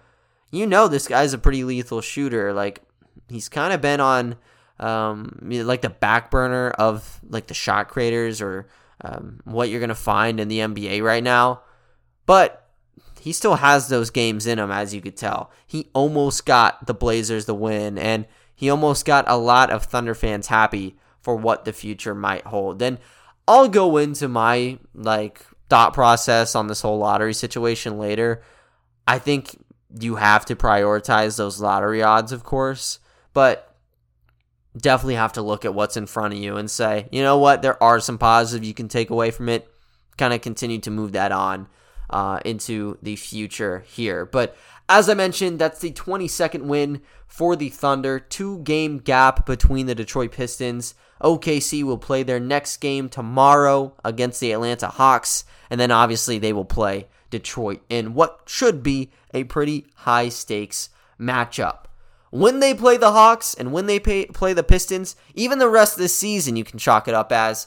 you 0.52 0.66
know 0.66 0.86
this 0.86 1.08
guy's 1.08 1.32
a 1.32 1.38
pretty 1.38 1.64
lethal 1.64 2.00
shooter. 2.00 2.52
Like 2.52 2.82
he's 3.28 3.48
kind 3.48 3.72
of 3.72 3.80
been 3.80 4.00
on 4.00 4.36
um, 4.78 5.38
like 5.42 5.80
the 5.80 5.90
back 5.90 6.30
burner 6.30 6.70
of 6.70 7.20
like 7.28 7.48
the 7.48 7.54
shot 7.54 7.88
creators 7.88 8.40
or 8.40 8.68
um, 9.00 9.40
what 9.44 9.68
you're 9.68 9.80
going 9.80 9.88
to 9.88 9.94
find 9.94 10.38
in 10.38 10.48
the 10.48 10.58
NBA 10.58 11.02
right 11.02 11.24
now. 11.24 11.62
But 12.26 12.70
he 13.20 13.32
still 13.32 13.56
has 13.56 13.88
those 13.88 14.10
games 14.10 14.46
in 14.46 14.58
him, 14.58 14.70
as 14.70 14.94
you 14.94 15.00
could 15.00 15.16
tell. 15.16 15.50
He 15.66 15.88
almost 15.94 16.44
got 16.44 16.86
the 16.86 16.94
Blazers 16.94 17.46
the 17.46 17.54
win, 17.54 17.98
and 17.98 18.26
he 18.54 18.68
almost 18.68 19.04
got 19.04 19.24
a 19.28 19.36
lot 19.36 19.70
of 19.70 19.84
Thunder 19.84 20.14
fans 20.14 20.48
happy 20.48 20.96
for 21.22 21.36
what 21.36 21.64
the 21.64 21.72
future 21.72 22.14
might 22.14 22.44
hold. 22.44 22.82
And 22.82 22.98
I'll 23.48 23.68
go 23.68 23.96
into 23.96 24.28
my 24.28 24.78
like 24.94 25.44
thought 25.68 25.94
process 25.94 26.54
on 26.54 26.66
this 26.66 26.82
whole 26.82 26.98
lottery 26.98 27.34
situation 27.34 27.98
later. 27.98 28.42
I 29.06 29.18
think 29.18 29.56
you 30.00 30.16
have 30.16 30.44
to 30.46 30.56
prioritize 30.56 31.36
those 31.36 31.60
lottery 31.60 32.02
odds, 32.02 32.32
of 32.32 32.44
course, 32.44 32.98
but 33.32 33.76
definitely 34.76 35.16
have 35.16 35.34
to 35.34 35.42
look 35.42 35.64
at 35.64 35.74
what's 35.74 35.96
in 35.96 36.06
front 36.06 36.34
of 36.34 36.40
you 36.40 36.56
and 36.56 36.70
say, 36.70 37.08
you 37.12 37.22
know 37.22 37.38
what, 37.38 37.62
there 37.62 37.82
are 37.82 38.00
some 38.00 38.18
positives 38.18 38.66
you 38.66 38.74
can 38.74 38.88
take 38.88 39.10
away 39.10 39.30
from 39.30 39.48
it. 39.48 39.68
Kind 40.16 40.34
of 40.34 40.40
continue 40.40 40.78
to 40.80 40.90
move 40.90 41.12
that 41.12 41.32
on 41.32 41.68
uh, 42.10 42.40
into 42.44 42.98
the 43.02 43.16
future 43.16 43.84
here. 43.86 44.24
But 44.24 44.56
as 44.88 45.08
I 45.08 45.14
mentioned, 45.14 45.58
that's 45.58 45.80
the 45.80 45.90
22nd 45.92 46.62
win 46.62 47.00
for 47.26 47.56
the 47.56 47.70
Thunder. 47.70 48.18
Two 48.20 48.58
game 48.60 48.98
gap 48.98 49.46
between 49.46 49.86
the 49.86 49.94
Detroit 49.94 50.32
Pistons. 50.32 50.94
OKC 51.22 51.82
will 51.82 51.98
play 51.98 52.22
their 52.22 52.40
next 52.40 52.78
game 52.78 53.08
tomorrow 53.08 53.94
against 54.04 54.40
the 54.40 54.52
Atlanta 54.52 54.88
Hawks. 54.88 55.44
And 55.70 55.80
then 55.80 55.90
obviously 55.90 56.38
they 56.38 56.52
will 56.52 56.64
play 56.64 57.06
Detroit 57.30 57.80
in 57.88 58.14
what 58.14 58.42
should 58.46 58.82
be 58.82 59.10
a 59.32 59.44
pretty 59.44 59.86
high 59.94 60.28
stakes 60.28 60.90
matchup. 61.18 61.84
When 62.30 62.60
they 62.60 62.74
play 62.74 62.96
the 62.96 63.12
Hawks 63.12 63.54
and 63.54 63.72
when 63.72 63.86
they 63.86 64.00
pay, 64.00 64.26
play 64.26 64.52
the 64.52 64.62
Pistons, 64.62 65.16
even 65.34 65.58
the 65.58 65.68
rest 65.68 65.94
of 65.94 66.00
the 66.00 66.08
season, 66.08 66.56
you 66.56 66.64
can 66.64 66.78
chalk 66.78 67.06
it 67.06 67.14
up 67.14 67.30
as 67.30 67.66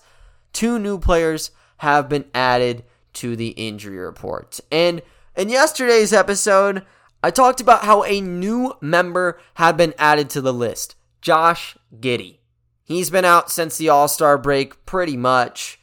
two 0.53 0.79
new 0.79 0.97
players 0.97 1.51
have 1.77 2.09
been 2.09 2.25
added 2.33 2.83
to 3.13 3.35
the 3.35 3.49
injury 3.49 3.97
report. 3.97 4.59
And 4.71 5.01
in 5.35 5.49
yesterday's 5.49 6.13
episode, 6.13 6.83
I 7.21 7.31
talked 7.31 7.61
about 7.61 7.83
how 7.83 8.03
a 8.03 8.21
new 8.21 8.73
member 8.81 9.39
had 9.55 9.77
been 9.77 9.93
added 9.97 10.29
to 10.31 10.41
the 10.41 10.53
list 10.53 10.95
Josh 11.21 11.77
Giddey. 11.99 12.37
He's 12.85 13.09
been 13.09 13.25
out 13.25 13.51
since 13.51 13.77
the 13.77 13.89
All 13.89 14.07
Star 14.07 14.37
break, 14.37 14.85
pretty 14.85 15.17
much. 15.17 15.79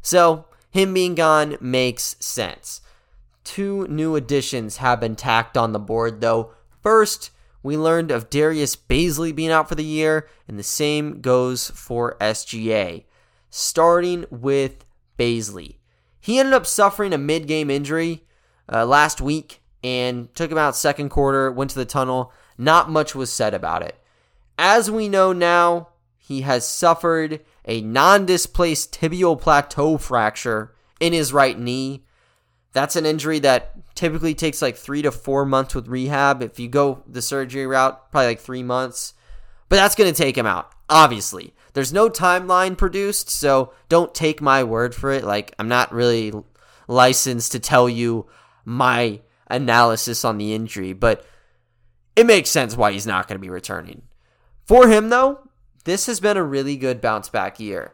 So, 0.00 0.46
him 0.70 0.94
being 0.94 1.14
gone 1.14 1.58
makes 1.60 2.16
sense. 2.18 2.80
Two 3.44 3.86
new 3.88 4.16
additions 4.16 4.78
have 4.78 5.00
been 5.00 5.16
tacked 5.16 5.58
on 5.58 5.72
the 5.72 5.78
board, 5.78 6.22
though. 6.22 6.52
First, 6.82 7.30
we 7.62 7.76
learned 7.76 8.10
of 8.10 8.30
Darius 8.30 8.74
Bazley 8.74 9.34
being 9.34 9.50
out 9.50 9.68
for 9.68 9.74
the 9.74 9.84
year, 9.84 10.28
and 10.48 10.58
the 10.58 10.62
same 10.62 11.20
goes 11.20 11.70
for 11.70 12.16
SGA. 12.20 13.04
Starting 13.50 14.24
with 14.30 14.86
Bazley. 15.18 15.76
He 16.20 16.38
ended 16.38 16.54
up 16.54 16.66
suffering 16.66 17.12
a 17.12 17.18
mid 17.18 17.46
game 17.46 17.70
injury 17.70 18.24
uh, 18.72 18.86
last 18.86 19.20
week 19.20 19.60
and 19.84 20.34
took 20.34 20.50
him 20.50 20.58
out 20.58 20.74
second 20.74 21.10
quarter, 21.10 21.52
went 21.52 21.70
to 21.72 21.78
the 21.78 21.84
tunnel. 21.84 22.32
Not 22.56 22.90
much 22.90 23.14
was 23.14 23.30
said 23.32 23.52
about 23.52 23.82
it. 23.82 23.96
As 24.58 24.90
we 24.90 25.08
know 25.08 25.32
now, 25.32 25.88
he 26.30 26.42
has 26.42 26.64
suffered 26.64 27.40
a 27.64 27.80
non 27.80 28.24
displaced 28.24 28.94
tibial 28.94 29.38
plateau 29.38 29.98
fracture 29.98 30.72
in 31.00 31.12
his 31.12 31.32
right 31.32 31.58
knee. 31.58 32.04
That's 32.72 32.94
an 32.94 33.04
injury 33.04 33.40
that 33.40 33.72
typically 33.96 34.36
takes 34.36 34.62
like 34.62 34.76
three 34.76 35.02
to 35.02 35.10
four 35.10 35.44
months 35.44 35.74
with 35.74 35.88
rehab. 35.88 36.40
If 36.40 36.60
you 36.60 36.68
go 36.68 37.02
the 37.04 37.20
surgery 37.20 37.66
route, 37.66 38.12
probably 38.12 38.28
like 38.28 38.38
three 38.38 38.62
months. 38.62 39.14
But 39.68 39.76
that's 39.76 39.96
going 39.96 40.14
to 40.14 40.22
take 40.22 40.38
him 40.38 40.46
out, 40.46 40.70
obviously. 40.88 41.52
There's 41.72 41.92
no 41.92 42.08
timeline 42.08 42.78
produced, 42.78 43.28
so 43.28 43.72
don't 43.88 44.14
take 44.14 44.40
my 44.40 44.62
word 44.62 44.94
for 44.94 45.10
it. 45.10 45.24
Like, 45.24 45.52
I'm 45.58 45.66
not 45.66 45.92
really 45.92 46.32
licensed 46.86 47.50
to 47.52 47.58
tell 47.58 47.88
you 47.88 48.28
my 48.64 49.20
analysis 49.48 50.24
on 50.24 50.38
the 50.38 50.54
injury, 50.54 50.92
but 50.92 51.26
it 52.14 52.24
makes 52.24 52.50
sense 52.50 52.76
why 52.76 52.92
he's 52.92 53.06
not 53.06 53.26
going 53.26 53.36
to 53.36 53.44
be 53.44 53.50
returning. 53.50 54.02
For 54.64 54.86
him, 54.86 55.08
though, 55.08 55.49
this 55.84 56.06
has 56.06 56.20
been 56.20 56.36
a 56.36 56.42
really 56.42 56.76
good 56.76 57.00
bounce 57.00 57.28
back 57.28 57.58
year. 57.60 57.92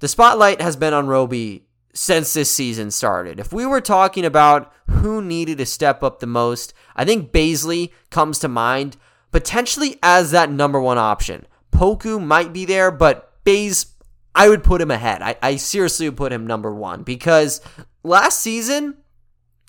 The 0.00 0.08
spotlight 0.08 0.60
has 0.60 0.76
been 0.76 0.94
on 0.94 1.08
Roby 1.08 1.64
since 1.92 2.32
this 2.32 2.50
season 2.50 2.90
started. 2.90 3.40
If 3.40 3.52
we 3.52 3.66
were 3.66 3.80
talking 3.80 4.24
about 4.24 4.72
who 4.88 5.20
needed 5.20 5.58
to 5.58 5.66
step 5.66 6.02
up 6.02 6.20
the 6.20 6.26
most, 6.26 6.72
I 6.94 7.04
think 7.04 7.32
Bazley 7.32 7.90
comes 8.10 8.38
to 8.40 8.48
mind 8.48 8.96
potentially 9.32 9.98
as 10.02 10.30
that 10.30 10.50
number 10.50 10.80
one 10.80 10.98
option. 10.98 11.46
Poku 11.72 12.24
might 12.24 12.52
be 12.52 12.64
there, 12.64 12.90
but 12.90 13.32
Bays, 13.44 13.86
I 14.34 14.48
would 14.48 14.62
put 14.62 14.80
him 14.80 14.90
ahead. 14.90 15.22
I, 15.22 15.36
I 15.42 15.56
seriously 15.56 16.08
would 16.08 16.16
put 16.16 16.32
him 16.32 16.46
number 16.46 16.72
one 16.72 17.02
because 17.02 17.60
last 18.02 18.40
season, 18.40 18.96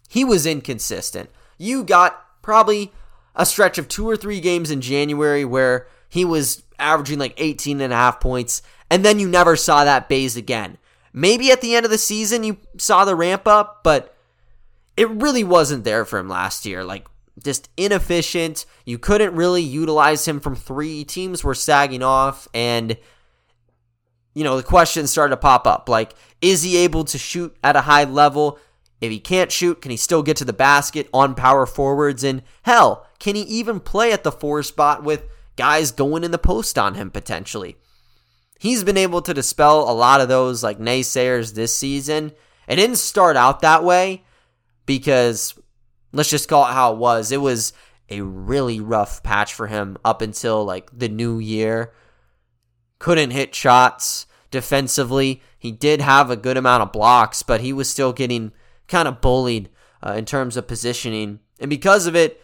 he 0.08 0.24
was 0.24 0.46
inconsistent. 0.46 1.30
You 1.58 1.84
got 1.84 2.42
probably 2.42 2.92
a 3.36 3.46
stretch 3.46 3.78
of 3.78 3.88
two 3.88 4.08
or 4.08 4.18
three 4.18 4.40
games 4.40 4.70
in 4.70 4.82
January 4.82 5.46
where 5.46 5.88
he 6.10 6.26
was 6.26 6.64
averaging 6.80 7.20
like 7.20 7.34
18 7.38 7.82
and 7.82 7.94
a 7.94 7.96
half 7.96 8.20
points, 8.20 8.62
and 8.90 9.04
then 9.06 9.20
you 9.20 9.30
never 9.30 9.56
saw 9.56 9.84
that 9.84 10.10
Bays 10.10 10.36
again. 10.36 10.78
Maybe 11.14 11.52
at 11.52 11.62
the 11.62 11.76
end 11.76 11.86
of 11.86 11.92
the 11.92 11.98
season 11.98 12.44
you 12.44 12.58
saw 12.78 13.06
the 13.06 13.16
ramp 13.16 13.48
up, 13.48 13.84
but 13.84 14.16
it 14.96 15.10
really 15.10 15.44
wasn't 15.44 15.84
there 15.84 16.06
for 16.06 16.20
him 16.20 16.30
last 16.30 16.66
year. 16.66 16.84
Like 16.84 17.08
just 17.44 17.70
inefficient. 17.78 18.66
You 18.86 18.98
couldn't 18.98 19.36
really 19.36 19.62
utilize 19.62 20.28
him 20.28 20.40
from 20.40 20.56
three. 20.56 21.04
Teams 21.04 21.44
were 21.44 21.56
sagging 21.56 22.04
off, 22.04 22.48
and 22.54 22.98
you 24.34 24.44
know 24.44 24.58
the 24.58 24.64
questions 24.64 25.12
started 25.12 25.32
to 25.32 25.42
pop 25.42 25.66
up. 25.66 25.90
Like, 25.90 26.16
is 26.42 26.64
he 26.64 26.78
able 26.78 27.04
to 27.06 27.18
shoot 27.18 27.56
at 27.64 27.76
a 27.76 27.82
high 27.82 28.04
level? 28.04 28.60
If 29.02 29.12
he 29.12 29.20
can't 29.20 29.52
shoot, 29.52 29.82
can 29.82 29.92
he 29.92 29.98
still 29.98 30.24
get 30.24 30.36
to 30.38 30.46
the 30.46 30.54
basket 30.54 31.08
on 31.14 31.34
power 31.34 31.66
forwards? 31.66 32.24
And 32.24 32.44
hell, 32.64 33.08
can 33.18 33.36
he 33.36 33.44
even 33.44 33.80
play 33.80 34.12
at 34.12 34.24
the 34.24 34.32
four 34.32 34.62
spot 34.62 35.04
with 35.04 35.24
guys 35.60 35.92
going 35.92 36.24
in 36.24 36.32
the 36.32 36.38
post 36.38 36.80
on 36.80 36.96
him 36.96 37.12
potentially? 37.12 37.76
He's 38.60 38.84
been 38.84 38.98
able 38.98 39.22
to 39.22 39.34
dispel 39.34 39.90
a 39.90 39.94
lot 39.94 40.22
of 40.22 40.30
those 40.30 40.64
like 40.64 40.80
naysayers 40.80 41.54
this 41.54 41.76
season. 41.76 42.32
It 42.68 42.78
didn't 42.78 42.96
start 42.96 43.36
out 43.36 43.60
that 43.60 43.84
way 43.84 44.24
because 44.86 45.54
let's 46.14 46.30
just 46.30 46.48
call 46.48 46.66
it 46.66 46.74
how 46.74 46.94
it 46.94 46.98
was. 46.98 47.32
It 47.32 47.42
was 47.42 47.74
a 48.10 48.22
really 48.22 48.80
rough 48.80 49.22
patch 49.22 49.54
for 49.54 49.68
him 49.68 49.98
up 50.06 50.22
until 50.22 50.64
like 50.64 50.90
the 50.98 51.10
new 51.10 51.40
year. 51.40 51.94
Couldn't 52.98 53.32
hit 53.32 53.54
shots 53.54 54.28
defensively. 54.52 55.42
He 55.58 55.72
did 55.74 56.00
have 56.00 56.30
a 56.30 56.38
good 56.38 56.58
amount 56.58 56.84
of 56.84 56.94
blocks, 56.94 57.44
but 57.44 57.62
he 57.62 57.74
was 57.74 57.90
still 57.90 58.14
getting 58.14 58.54
kind 58.88 59.08
of 59.08 59.22
bullied 59.22 59.70
uh, 60.02 60.14
in 60.14 60.26
terms 60.26 60.56
of 60.56 60.68
positioning. 60.68 61.40
And 61.60 61.70
because 61.70 62.08
of 62.08 62.16
it, 62.16 62.42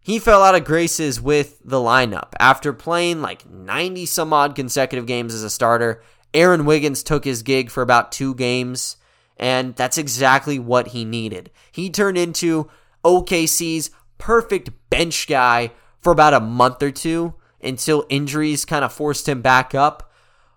he 0.00 0.18
fell 0.18 0.42
out 0.42 0.54
of 0.54 0.64
graces 0.64 1.20
with 1.20 1.58
the 1.64 1.76
lineup. 1.76 2.32
After 2.38 2.72
playing 2.72 3.20
like 3.20 3.48
90 3.48 4.06
some 4.06 4.32
odd 4.32 4.54
consecutive 4.54 5.06
games 5.06 5.34
as 5.34 5.42
a 5.42 5.50
starter, 5.50 6.02
Aaron 6.34 6.64
Wiggins 6.64 7.02
took 7.02 7.24
his 7.24 7.42
gig 7.42 7.70
for 7.70 7.82
about 7.82 8.12
two 8.12 8.34
games, 8.34 8.96
and 9.36 9.74
that's 9.76 9.98
exactly 9.98 10.58
what 10.58 10.88
he 10.88 11.04
needed. 11.04 11.50
He 11.72 11.90
turned 11.90 12.18
into 12.18 12.70
OKC's 13.04 13.90
perfect 14.18 14.70
bench 14.90 15.26
guy 15.26 15.72
for 16.00 16.12
about 16.12 16.34
a 16.34 16.40
month 16.40 16.82
or 16.82 16.90
two 16.90 17.34
until 17.62 18.06
injuries 18.08 18.64
kind 18.64 18.84
of 18.84 18.92
forced 18.92 19.28
him 19.28 19.42
back 19.42 19.74
up. 19.74 20.12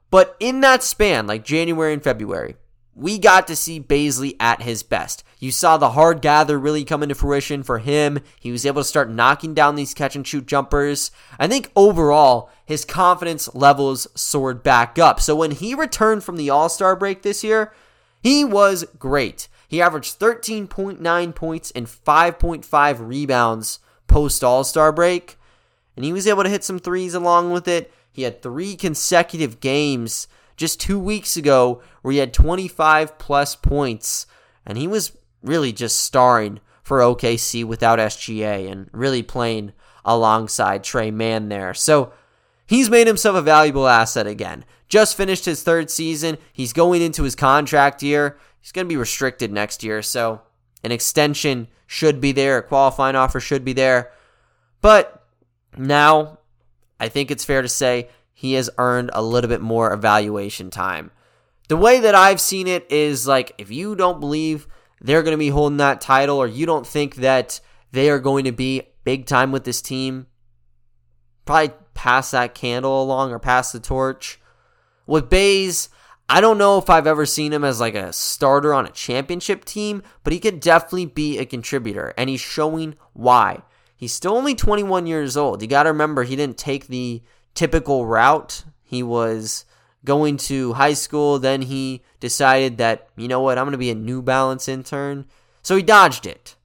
But 0.10 0.36
in 0.40 0.60
that 0.62 0.84
span, 0.84 1.26
like 1.26 1.46
January 1.46 1.94
and 1.94 2.04
February, 2.04 2.56
we 2.94 3.18
got 3.18 3.48
to 3.48 3.56
see 3.56 3.80
Bazley 3.80 4.36
at 4.40 4.62
his 4.62 4.84
best. 4.84 5.24
You 5.42 5.52
saw 5.52 5.78
the 5.78 5.90
hard 5.90 6.22
gather 6.22 6.60
really 6.60 6.86
come 6.86 7.02
into 7.02 7.16
fruition 7.16 7.64
for 7.64 7.80
him. 7.80 8.20
He 8.40 8.52
was 8.52 8.64
able 8.64 8.84
to 8.84 8.88
start 8.88 9.10
knocking 9.10 9.56
down 9.56 9.74
these 9.76 9.96
catch 9.96 10.16
and 10.16 10.26
shoot 10.26 10.46
jumpers. 10.46 11.10
I 11.40 11.48
think 11.48 11.72
overall, 11.76 12.52
his 12.64 12.86
confidence 12.86 13.50
levels 13.56 14.08
soared 14.14 14.62
back 14.62 15.00
up. 15.00 15.20
So 15.20 15.36
when 15.36 15.50
he 15.50 15.74
returned 15.74 16.24
from 16.24 16.38
the 16.38 16.52
All 16.52 16.70
Star 16.70 16.96
break 16.96 17.24
this 17.24 17.44
year, 17.44 17.74
he 18.22 18.46
was 18.46 18.86
great. 19.00 19.48
He 19.68 19.82
averaged 19.82 20.20
13.9 20.20 21.34
points 21.34 21.72
and 21.72 21.88
5.5 21.88 23.08
rebounds 23.08 23.80
post 24.06 24.44
All 24.44 24.64
Star 24.64 24.92
break, 24.92 25.40
and 25.96 26.06
he 26.06 26.14
was 26.14 26.28
able 26.28 26.44
to 26.44 26.50
hit 26.50 26.64
some 26.64 26.78
threes 26.78 27.16
along 27.16 27.50
with 27.50 27.68
it. 27.68 27.92
He 28.12 28.22
had 28.22 28.44
three 28.44 28.76
consecutive 28.76 29.60
games 29.60 30.28
just 30.56 30.80
two 30.80 31.00
weeks 31.00 31.36
ago 31.36 31.82
where 32.04 32.12
he 32.12 32.20
had 32.20 32.32
25 32.32 33.18
plus 33.18 33.56
points, 33.56 34.28
and 34.68 34.78
he 34.78 34.88
was 34.88 35.18
really 35.42 35.72
just 35.72 36.00
starring 36.00 36.60
for 36.84 37.00
OKC 37.00 37.64
without 37.64 38.00
SGA 38.00 38.72
and 38.72 38.90
really 38.92 39.24
playing 39.24 39.74
alongside 40.04 40.84
Tre 40.84 41.12
Mann 41.12 41.50
there. 41.50 41.74
So 41.74 42.12
he's 42.66 42.90
made 42.90 43.08
himself 43.08 43.36
a 43.36 43.42
valuable 43.42 43.88
asset 43.88 44.28
again. 44.28 44.66
Just 44.90 45.16
finished 45.16 45.46
his 45.46 45.64
third 45.64 45.90
season. 45.90 46.38
He's 46.52 46.74
going 46.74 47.02
into 47.02 47.24
his 47.24 47.36
contract 47.36 48.04
year. 48.04 48.38
He's 48.60 48.72
going 48.72 48.86
to 48.86 48.94
be 48.94 48.98
restricted 48.98 49.52
next 49.52 49.84
year, 49.84 50.02
so 50.02 50.42
an 50.84 50.92
extension 50.92 51.68
should 51.88 52.22
be 52.22 52.32
there, 52.32 52.58
a 52.58 52.64
qualifying 52.64 53.16
offer 53.16 53.40
should 53.40 53.66
be 53.66 53.74
there. 53.74 54.12
But 54.82 55.26
now, 55.78 56.40
I 57.00 57.10
think 57.10 57.32
it's 57.32 57.46
fair 57.46 57.62
to 57.62 57.70
say 57.70 58.10
he 58.34 58.54
has 58.54 58.70
earned 58.78 59.12
a 59.14 59.22
little 59.22 59.48
bit 59.48 59.62
more 59.62 59.94
evaluation 59.94 60.70
time. 60.70 61.12
the 61.68 61.78
way 61.78 62.02
that 62.02 62.16
I've 62.16 62.42
seen 62.42 62.68
it 62.68 62.86
is 62.92 63.26
like 63.26 63.54
if 63.58 63.72
you 63.72 63.96
don't 63.96 64.20
believe 64.20 64.68
they're 65.02 65.24
going 65.24 65.34
to 65.34 65.38
be 65.38 65.50
holding 65.50 65.78
that 65.78 66.00
title 66.00 66.38
or 66.38 66.48
you 66.48 66.66
don't 66.66 66.88
think 66.88 67.16
that 67.16 67.60
they 67.92 68.10
are 68.10 68.20
going 68.20 68.46
to 68.46 68.52
be 68.52 68.84
big 69.04 69.26
time 69.26 69.52
with 69.52 69.64
this 69.64 69.82
team, 69.82 70.28
probably 71.46 71.74
pass 71.94 72.32
that 72.32 72.56
candle 72.56 73.02
along 73.02 73.32
or 73.32 73.40
pass 73.40 73.72
the 73.72 73.80
torch. 73.80 74.40
With 75.08 75.30
Bays, 75.30 75.90
I 76.30 76.40
don't 76.40 76.58
know 76.58 76.78
if 76.78 76.90
I've 76.90 77.08
ever 77.08 77.26
seen 77.26 77.52
him 77.52 77.64
as 77.64 77.82
like 77.82 77.96
a 77.96 78.14
starter 78.14 78.74
on 78.74 78.86
a 78.86 78.92
championship 78.92 79.66
team, 79.66 80.04
but 80.24 80.32
he 80.32 80.40
could 80.40 80.62
definitely 80.62 81.08
be 81.08 81.38
a 81.38 81.46
contributor, 81.46 82.14
and 82.18 82.30
he's 82.30 82.40
showing 82.40 82.96
why. 83.14 83.64
He's 83.98 84.14
still 84.14 84.38
only 84.38 84.56
21 84.56 85.08
years 85.08 85.36
old. 85.36 85.62
You 85.62 85.68
got 85.68 85.84
to 85.84 85.90
remember, 85.90 86.24
he 86.24 86.36
didn't 86.36 86.58
take 86.58 86.88
the 86.88 87.22
typical 87.54 88.06
route. 88.06 88.64
He 88.82 89.04
was 89.04 89.66
going 90.04 90.38
to 90.38 90.74
high 90.74 90.94
school, 90.94 91.40
then 91.40 91.62
he 91.64 92.02
decided 92.20 92.78
that, 92.78 93.08
you 93.16 93.28
know 93.28 93.42
what, 93.42 93.58
I'm 93.58 93.66
going 93.66 93.74
to 93.74 93.78
be 93.78 93.92
a 93.92 93.96
New 93.96 94.22
Balance 94.22 94.68
intern. 94.68 95.26
So 95.62 95.76
he 95.76 95.84
dodged 95.84 96.26
it. 96.26 96.56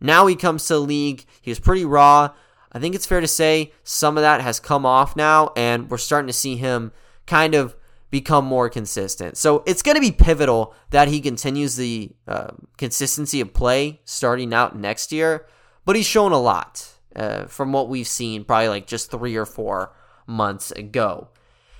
Now 0.00 0.26
he 0.26 0.36
comes 0.36 0.66
to 0.66 0.74
the 0.74 0.80
league. 0.80 1.24
He 1.40 1.50
was 1.50 1.60
pretty 1.60 1.84
raw. 1.84 2.30
I 2.72 2.78
think 2.78 2.94
it's 2.94 3.06
fair 3.06 3.20
to 3.20 3.28
say 3.28 3.72
some 3.84 4.16
of 4.16 4.22
that 4.22 4.40
has 4.40 4.60
come 4.60 4.84
off 4.84 5.16
now, 5.16 5.52
and 5.56 5.90
we're 5.90 5.98
starting 5.98 6.26
to 6.26 6.32
see 6.32 6.56
him 6.56 6.92
kind 7.26 7.54
of 7.54 7.76
become 8.10 8.44
more 8.44 8.68
consistent. 8.68 9.36
So 9.36 9.62
it's 9.66 9.82
going 9.82 9.96
to 9.96 10.00
be 10.00 10.12
pivotal 10.12 10.74
that 10.90 11.08
he 11.08 11.20
continues 11.20 11.76
the 11.76 12.12
uh, 12.28 12.52
consistency 12.76 13.40
of 13.40 13.52
play 13.52 14.00
starting 14.04 14.54
out 14.54 14.78
next 14.78 15.12
year. 15.12 15.46
But 15.84 15.96
he's 15.96 16.06
shown 16.06 16.32
a 16.32 16.40
lot 16.40 16.88
uh, 17.14 17.46
from 17.46 17.72
what 17.72 17.88
we've 17.88 18.06
seen, 18.06 18.44
probably 18.44 18.68
like 18.68 18.86
just 18.86 19.10
three 19.10 19.36
or 19.36 19.46
four 19.46 19.92
months 20.26 20.70
ago. 20.72 21.28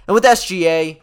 And 0.07 0.14
with 0.14 0.25
SGA, 0.25 1.01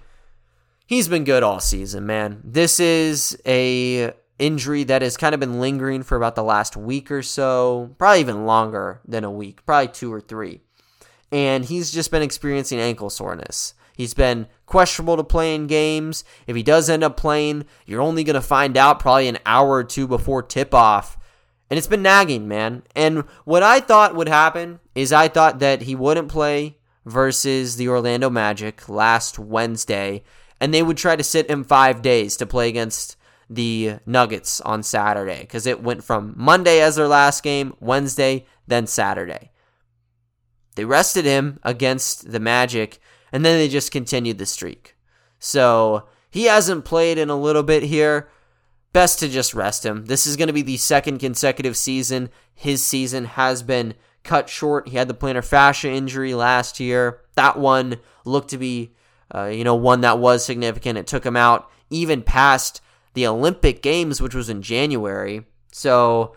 he's 0.85 1.07
been 1.07 1.23
good 1.23 1.43
all 1.43 1.59
season, 1.59 2.05
man. 2.05 2.41
This 2.43 2.79
is 2.79 3.37
a 3.45 4.13
injury 4.39 4.83
that 4.85 5.01
has 5.01 5.17
kind 5.17 5.33
of 5.33 5.39
been 5.39 5.59
lingering 5.59 6.03
for 6.03 6.15
about 6.15 6.35
the 6.35 6.43
last 6.43 6.75
week 6.75 7.11
or 7.11 7.21
so, 7.21 7.93
probably 7.97 8.21
even 8.21 8.45
longer 8.45 9.01
than 9.07 9.23
a 9.23 9.31
week, 9.31 9.65
probably 9.65 9.89
two 9.89 10.11
or 10.11 10.21
three. 10.21 10.61
And 11.31 11.65
he's 11.65 11.91
just 11.91 12.11
been 12.11 12.21
experiencing 12.21 12.79
ankle 12.79 13.09
soreness. 13.09 13.73
He's 13.95 14.13
been 14.13 14.47
questionable 14.65 15.17
to 15.17 15.23
play 15.23 15.53
in 15.53 15.67
games. 15.67 16.23
If 16.47 16.55
he 16.55 16.63
does 16.63 16.89
end 16.89 17.03
up 17.03 17.17
playing, 17.17 17.65
you're 17.85 18.01
only 18.01 18.23
going 18.23 18.35
to 18.35 18.41
find 18.41 18.75
out 18.75 18.99
probably 18.99 19.27
an 19.27 19.39
hour 19.45 19.69
or 19.69 19.83
two 19.83 20.07
before 20.07 20.41
tip 20.41 20.73
off. 20.73 21.17
And 21.69 21.77
it's 21.77 21.87
been 21.87 22.01
nagging, 22.01 22.47
man. 22.47 22.83
And 22.95 23.23
what 23.45 23.63
I 23.63 23.79
thought 23.79 24.15
would 24.15 24.27
happen 24.27 24.79
is 24.95 25.11
I 25.13 25.27
thought 25.27 25.59
that 25.59 25.83
he 25.83 25.95
wouldn't 25.95 26.29
play 26.29 26.77
versus 27.05 27.75
the 27.75 27.87
Orlando 27.87 28.29
Magic 28.29 28.87
last 28.87 29.37
Wednesday, 29.37 30.23
and 30.59 30.73
they 30.73 30.83
would 30.83 30.97
try 30.97 31.15
to 31.15 31.23
sit 31.23 31.49
him 31.49 31.63
five 31.63 32.01
days 32.01 32.37
to 32.37 32.45
play 32.45 32.69
against 32.69 33.17
the 33.49 33.95
Nuggets 34.05 34.61
on 34.61 34.83
Saturday 34.83 35.41
because 35.41 35.67
it 35.67 35.83
went 35.83 36.03
from 36.03 36.33
Monday 36.37 36.81
as 36.81 36.95
their 36.95 37.07
last 37.07 37.43
game, 37.43 37.73
Wednesday, 37.79 38.45
then 38.67 38.87
Saturday. 38.87 39.51
They 40.75 40.85
rested 40.85 41.25
him 41.25 41.59
against 41.63 42.31
the 42.31 42.39
Magic 42.39 42.99
and 43.31 43.43
then 43.43 43.57
they 43.57 43.67
just 43.67 43.91
continued 43.91 44.37
the 44.37 44.45
streak. 44.45 44.95
So 45.39 46.07
he 46.29 46.45
hasn't 46.45 46.85
played 46.85 47.17
in 47.17 47.29
a 47.29 47.39
little 47.39 47.63
bit 47.63 47.83
here. 47.83 48.29
Best 48.93 49.19
to 49.19 49.27
just 49.27 49.53
rest 49.53 49.85
him. 49.85 50.05
This 50.05 50.25
is 50.25 50.37
going 50.37 50.47
to 50.47 50.53
be 50.53 50.61
the 50.61 50.77
second 50.77 51.17
consecutive 51.17 51.75
season. 51.75 52.29
His 52.53 52.83
season 52.85 53.25
has 53.25 53.63
been 53.63 53.95
cut 54.23 54.49
short. 54.49 54.87
He 54.87 54.97
had 54.97 55.07
the 55.07 55.13
plantar 55.13 55.43
fascia 55.43 55.89
injury 55.89 56.33
last 56.33 56.79
year. 56.79 57.21
That 57.35 57.57
one 57.57 57.97
looked 58.25 58.49
to 58.49 58.57
be, 58.57 58.93
uh, 59.33 59.45
you 59.45 59.63
know, 59.63 59.75
one 59.75 60.01
that 60.01 60.19
was 60.19 60.45
significant. 60.45 60.97
It 60.97 61.07
took 61.07 61.25
him 61.25 61.35
out 61.35 61.69
even 61.89 62.21
past 62.21 62.81
the 63.13 63.27
Olympic 63.27 63.81
Games, 63.81 64.21
which 64.21 64.35
was 64.35 64.49
in 64.49 64.61
January. 64.61 65.45
So 65.71 66.35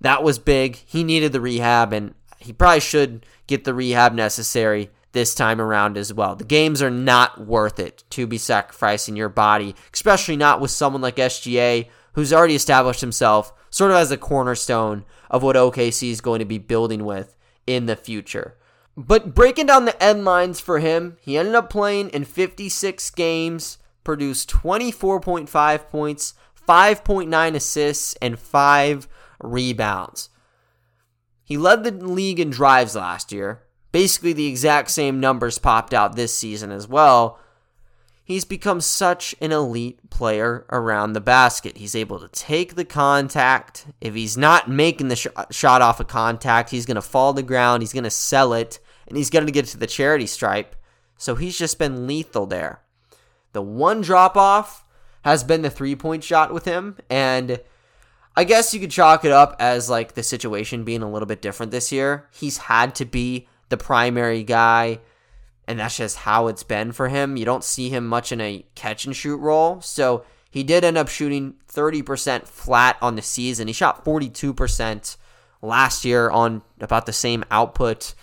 that 0.00 0.22
was 0.22 0.38
big. 0.38 0.76
He 0.76 1.04
needed 1.04 1.32
the 1.32 1.40
rehab, 1.40 1.92
and 1.92 2.14
he 2.38 2.52
probably 2.52 2.80
should 2.80 3.26
get 3.46 3.64
the 3.64 3.74
rehab 3.74 4.12
necessary 4.14 4.90
this 5.12 5.34
time 5.34 5.60
around 5.60 5.96
as 5.96 6.12
well. 6.12 6.36
The 6.36 6.44
games 6.44 6.82
are 6.82 6.90
not 6.90 7.46
worth 7.46 7.78
it 7.78 8.04
to 8.10 8.26
be 8.26 8.38
sacrificing 8.38 9.16
your 9.16 9.28
body, 9.28 9.74
especially 9.92 10.36
not 10.36 10.60
with 10.60 10.70
someone 10.70 11.02
like 11.02 11.16
SGA 11.16 11.88
who's 12.12 12.32
already 12.32 12.54
established 12.54 13.00
himself 13.00 13.52
sort 13.70 13.90
of 13.90 13.96
as 13.96 14.10
a 14.10 14.16
cornerstone 14.16 15.04
of 15.30 15.42
what 15.42 15.56
OKC 15.56 16.10
is 16.10 16.20
going 16.20 16.40
to 16.40 16.44
be 16.44 16.58
building 16.58 17.04
with 17.04 17.36
in 17.66 17.86
the 17.86 17.96
future. 17.96 18.56
But 18.96 19.34
breaking 19.34 19.66
down 19.66 19.84
the 19.84 20.02
end 20.02 20.24
lines 20.24 20.60
for 20.60 20.80
him, 20.80 21.16
he 21.20 21.38
ended 21.38 21.54
up 21.54 21.70
playing 21.70 22.10
in 22.10 22.24
56 22.24 23.10
games, 23.12 23.78
produced 24.04 24.50
24.5 24.50 25.88
points, 25.88 26.34
5.9 26.68 27.54
assists, 27.54 28.14
and 28.20 28.38
5 28.38 29.08
rebounds. 29.42 30.28
He 31.44 31.56
led 31.56 31.84
the 31.84 31.92
league 31.92 32.40
in 32.40 32.50
drives 32.50 32.94
last 32.94 33.32
year, 33.32 33.62
basically 33.92 34.32
the 34.32 34.46
exact 34.46 34.90
same 34.90 35.20
numbers 35.20 35.58
popped 35.58 35.94
out 35.94 36.14
this 36.14 36.36
season 36.36 36.70
as 36.70 36.86
well. 36.86 37.40
He's 38.30 38.44
become 38.44 38.80
such 38.80 39.34
an 39.40 39.50
elite 39.50 40.08
player 40.08 40.64
around 40.70 41.14
the 41.14 41.20
basket. 41.20 41.78
He's 41.78 41.96
able 41.96 42.20
to 42.20 42.28
take 42.28 42.76
the 42.76 42.84
contact. 42.84 43.86
If 44.00 44.14
he's 44.14 44.36
not 44.36 44.70
making 44.70 45.08
the 45.08 45.16
sh- 45.16 45.26
shot 45.50 45.82
off 45.82 45.98
of 45.98 46.06
contact, 46.06 46.70
he's 46.70 46.86
going 46.86 46.94
to 46.94 47.02
fall 47.02 47.34
to 47.34 47.42
the 47.42 47.48
ground, 47.48 47.82
he's 47.82 47.92
going 47.92 48.04
to 48.04 48.10
sell 48.10 48.52
it, 48.52 48.78
and 49.08 49.16
he's 49.16 49.30
going 49.30 49.46
to 49.46 49.50
get 49.50 49.66
to 49.66 49.76
the 49.76 49.88
charity 49.88 50.28
stripe. 50.28 50.76
So 51.16 51.34
he's 51.34 51.58
just 51.58 51.76
been 51.76 52.06
lethal 52.06 52.46
there. 52.46 52.82
The 53.52 53.62
one 53.62 54.00
drop 54.00 54.36
off 54.36 54.84
has 55.22 55.42
been 55.42 55.62
the 55.62 55.68
three 55.68 55.96
point 55.96 56.22
shot 56.22 56.54
with 56.54 56.66
him, 56.66 56.98
and 57.10 57.60
I 58.36 58.44
guess 58.44 58.72
you 58.72 58.78
could 58.78 58.92
chalk 58.92 59.24
it 59.24 59.32
up 59.32 59.56
as 59.58 59.90
like 59.90 60.14
the 60.14 60.22
situation 60.22 60.84
being 60.84 61.02
a 61.02 61.10
little 61.10 61.26
bit 61.26 61.42
different 61.42 61.72
this 61.72 61.90
year. 61.90 62.28
He's 62.30 62.58
had 62.58 62.94
to 62.94 63.04
be 63.04 63.48
the 63.70 63.76
primary 63.76 64.44
guy, 64.44 65.00
and 65.70 65.78
that's 65.78 65.96
just 65.96 66.16
how 66.16 66.48
it's 66.48 66.64
been 66.64 66.90
for 66.90 67.08
him. 67.08 67.36
You 67.36 67.44
don't 67.44 67.62
see 67.62 67.90
him 67.90 68.04
much 68.04 68.32
in 68.32 68.40
a 68.40 68.66
catch 68.74 69.04
and 69.04 69.14
shoot 69.14 69.36
role. 69.36 69.80
So 69.80 70.24
he 70.50 70.64
did 70.64 70.82
end 70.82 70.98
up 70.98 71.06
shooting 71.06 71.54
30% 71.72 72.48
flat 72.48 72.96
on 73.00 73.14
the 73.14 73.22
season. 73.22 73.68
He 73.68 73.72
shot 73.72 74.04
42% 74.04 75.16
last 75.62 76.04
year 76.04 76.28
on 76.28 76.62
about 76.80 77.06
the 77.06 77.12
same 77.12 77.44
output. 77.52 78.16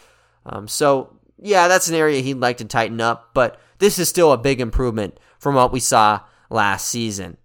Um, 0.45 0.67
so, 0.67 1.17
yeah, 1.41 1.69
that's 1.69 1.87
an 1.87 1.95
area 1.95 2.19
he'd 2.19 2.33
like 2.33 2.57
to 2.57 2.65
tighten 2.65 2.99
up, 2.99 3.29
but 3.33 3.61
this 3.79 3.97
is 3.97 4.09
still 4.09 4.33
a 4.33 4.37
big 4.37 4.59
improvement 4.59 5.17
from 5.39 5.55
what 5.55 5.71
we 5.71 5.79
saw 5.79 6.19
last 6.49 6.89
season. 6.89 7.37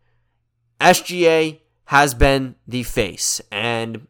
SGA 0.80 1.60
has 1.84 2.12
been 2.12 2.56
the 2.66 2.82
face, 2.82 3.40
and 3.52 4.08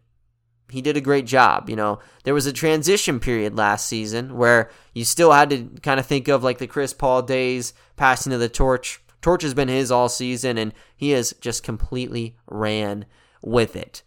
he 0.72 0.82
did 0.82 0.96
a 0.96 1.00
great 1.00 1.26
job. 1.26 1.68
You 1.68 1.76
know, 1.76 1.98
there 2.24 2.34
was 2.34 2.46
a 2.46 2.52
transition 2.52 3.20
period 3.20 3.56
last 3.56 3.86
season 3.86 4.36
where 4.36 4.70
you 4.94 5.04
still 5.04 5.32
had 5.32 5.50
to 5.50 5.68
kind 5.82 6.00
of 6.00 6.06
think 6.06 6.28
of 6.28 6.42
like 6.42 6.58
the 6.58 6.66
Chris 6.66 6.92
Paul 6.92 7.22
days, 7.22 7.74
passing 7.96 8.30
to 8.30 8.38
the 8.38 8.48
torch. 8.48 9.00
Torch 9.20 9.42
has 9.42 9.54
been 9.54 9.68
his 9.68 9.92
all 9.92 10.08
season, 10.08 10.58
and 10.58 10.72
he 10.96 11.10
has 11.10 11.32
just 11.40 11.62
completely 11.62 12.36
ran 12.46 13.04
with 13.42 13.76
it. 13.76 14.02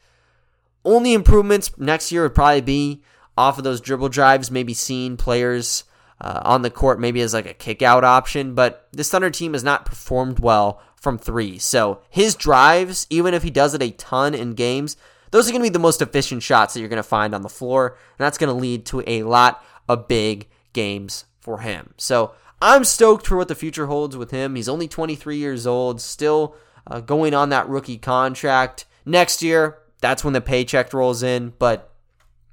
Only 0.84 1.14
improvements 1.14 1.78
next 1.78 2.12
year 2.12 2.24
would 2.24 2.36
probably 2.36 2.62
be 2.62 3.04
off 3.38 3.58
of 3.58 3.64
those 3.64 3.82
dribble 3.82 4.10
drives, 4.10 4.52
maybe 4.52 4.74
seeing 4.74 5.18
players 5.18 5.84
uh, 6.22 6.42
on 6.44 6.62
the 6.62 6.70
court 6.70 7.00
maybe 7.00 7.22
as 7.22 7.34
like 7.34 7.46
a 7.46 7.54
kick 7.54 7.82
out 7.82 8.04
option, 8.04 8.56
but 8.56 8.88
this 8.92 9.10
Thunder 9.10 9.30
team 9.30 9.54
has 9.54 9.64
not 9.64 9.86
performed 9.86 10.40
well 10.40 10.82
from 10.96 11.18
three. 11.18 11.58
So 11.58 12.02
his 12.10 12.36
drives, 12.36 13.06
even 13.10 13.34
if 13.34 13.44
he 13.44 13.50
does 13.50 13.74
it 13.74 13.84
a 13.84 13.92
ton 13.92 14.34
in 14.34 14.54
games, 14.54 14.98
those 15.36 15.50
are 15.50 15.52
going 15.52 15.62
to 15.62 15.70
be 15.70 15.74
the 15.74 15.80
most 15.80 16.02
efficient 16.02 16.42
shots 16.42 16.74
that 16.74 16.80
you're 16.80 16.88
going 16.88 16.96
to 16.96 17.04
find 17.04 17.36
on 17.36 17.42
the 17.42 17.50
floor, 17.50 17.98
and 18.18 18.24
that's 18.24 18.38
going 18.38 18.48
to 18.48 18.58
lead 18.58 18.86
to 18.86 19.04
a 19.06 19.24
lot 19.24 19.62
of 19.90 20.08
big 20.08 20.48
games 20.72 21.26
for 21.42 21.60
him. 21.60 21.94
So 21.98 22.32
I'm 22.62 22.86
stoked 22.86 23.28
for 23.28 23.36
what 23.36 23.50
the 23.50 23.54
future 23.54 23.88
holds 23.88 24.16
with 24.16 24.32
him. 24.32 24.56
He's 24.56 24.70
only 24.70 24.88
23 24.88 25.36
years 25.36 25.68
old, 25.68 26.00
still 26.00 26.56
uh, 26.88 27.02
going 27.02 27.34
on 27.34 27.50
that 27.50 27.68
rookie 27.68 27.98
contract. 27.98 28.86
Next 29.04 29.44
year, 29.44 29.80
that's 30.00 30.24
when 30.24 30.32
the 30.32 30.40
paycheck 30.40 30.94
rolls 30.94 31.22
in. 31.22 31.52
But 31.60 31.94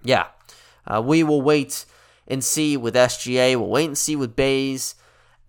yeah, 0.03 0.27
uh, 0.85 1.01
we 1.05 1.23
will 1.23 1.41
wait 1.41 1.85
and 2.27 2.43
see 2.43 2.77
with 2.77 2.97
SGA. 2.97 3.55
We'll 3.55 3.69
wait 3.69 3.87
and 3.87 3.97
see 3.97 4.17
with 4.17 4.35
Bays. 4.35 4.97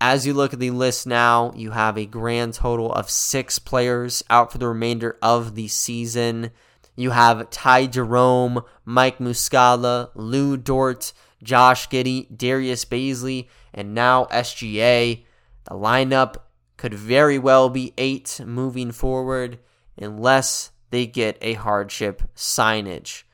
As 0.00 0.24
you 0.24 0.34
look 0.34 0.52
at 0.52 0.60
the 0.60 0.70
list 0.70 1.04
now, 1.04 1.52
you 1.56 1.72
have 1.72 1.98
a 1.98 2.06
grand 2.06 2.54
total 2.54 2.92
of 2.92 3.10
six 3.10 3.58
players 3.58 4.22
out 4.30 4.52
for 4.52 4.58
the 4.58 4.68
remainder 4.68 5.18
of 5.20 5.56
the 5.56 5.66
season. 5.66 6.52
You 6.96 7.10
have 7.10 7.50
Ty 7.50 7.86
Jerome, 7.86 8.62
Mike 8.84 9.18
Muscala, 9.18 10.10
Lu 10.14 10.56
Dort, 10.56 11.12
Josh 11.42 11.88
Giddey, 11.88 12.26
Darius 12.34 12.84
Bazley, 12.84 13.48
and 13.72 13.94
now 13.94 14.26
SGA. 14.26 15.24
The 15.64 15.74
lineup 15.74 16.36
could 16.76 16.94
very 16.94 17.38
well 17.38 17.68
be 17.68 17.94
eight 17.98 18.40
moving 18.44 18.92
forward 18.92 19.58
unless 20.00 20.70
they 20.90 21.06
get 21.06 21.38
a 21.40 21.54
hardship 21.54 22.22
signage. 22.36 23.24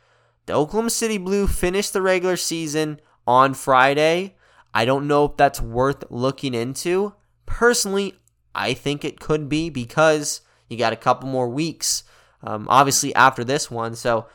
The 0.47 0.55
Oklahoma 0.55 0.91
City 0.91 1.19
Blue 1.19 1.47
finished 1.47 1.93
the 1.93 2.03
regular 2.03 2.37
season 2.37 3.01
on 3.27 3.55
Friday. 3.55 4.37
I 4.73 4.85
don't 4.85 5.07
know 5.07 5.27
if 5.27 5.37
that's 5.37 5.61
worth 5.61 6.05
looking 6.11 6.55
into. 6.55 7.15
Personally, 7.47 8.15
I 8.55 8.75
think 8.75 9.05
it 9.05 9.21
could 9.21 9.49
be 9.49 9.71
because 9.71 10.41
you 10.69 10.77
got 10.77 10.93
a 10.93 10.97
couple 10.97 11.29
more 11.29 11.49
weeks, 11.49 12.05
um, 12.43 12.67
obviously, 12.69 13.15
after 13.15 13.45
this 13.45 13.71
one. 13.71 13.95
So 13.95 14.27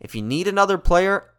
if 0.00 0.14
you 0.14 0.22
need 0.22 0.48
another 0.48 0.78
player, 0.78 1.30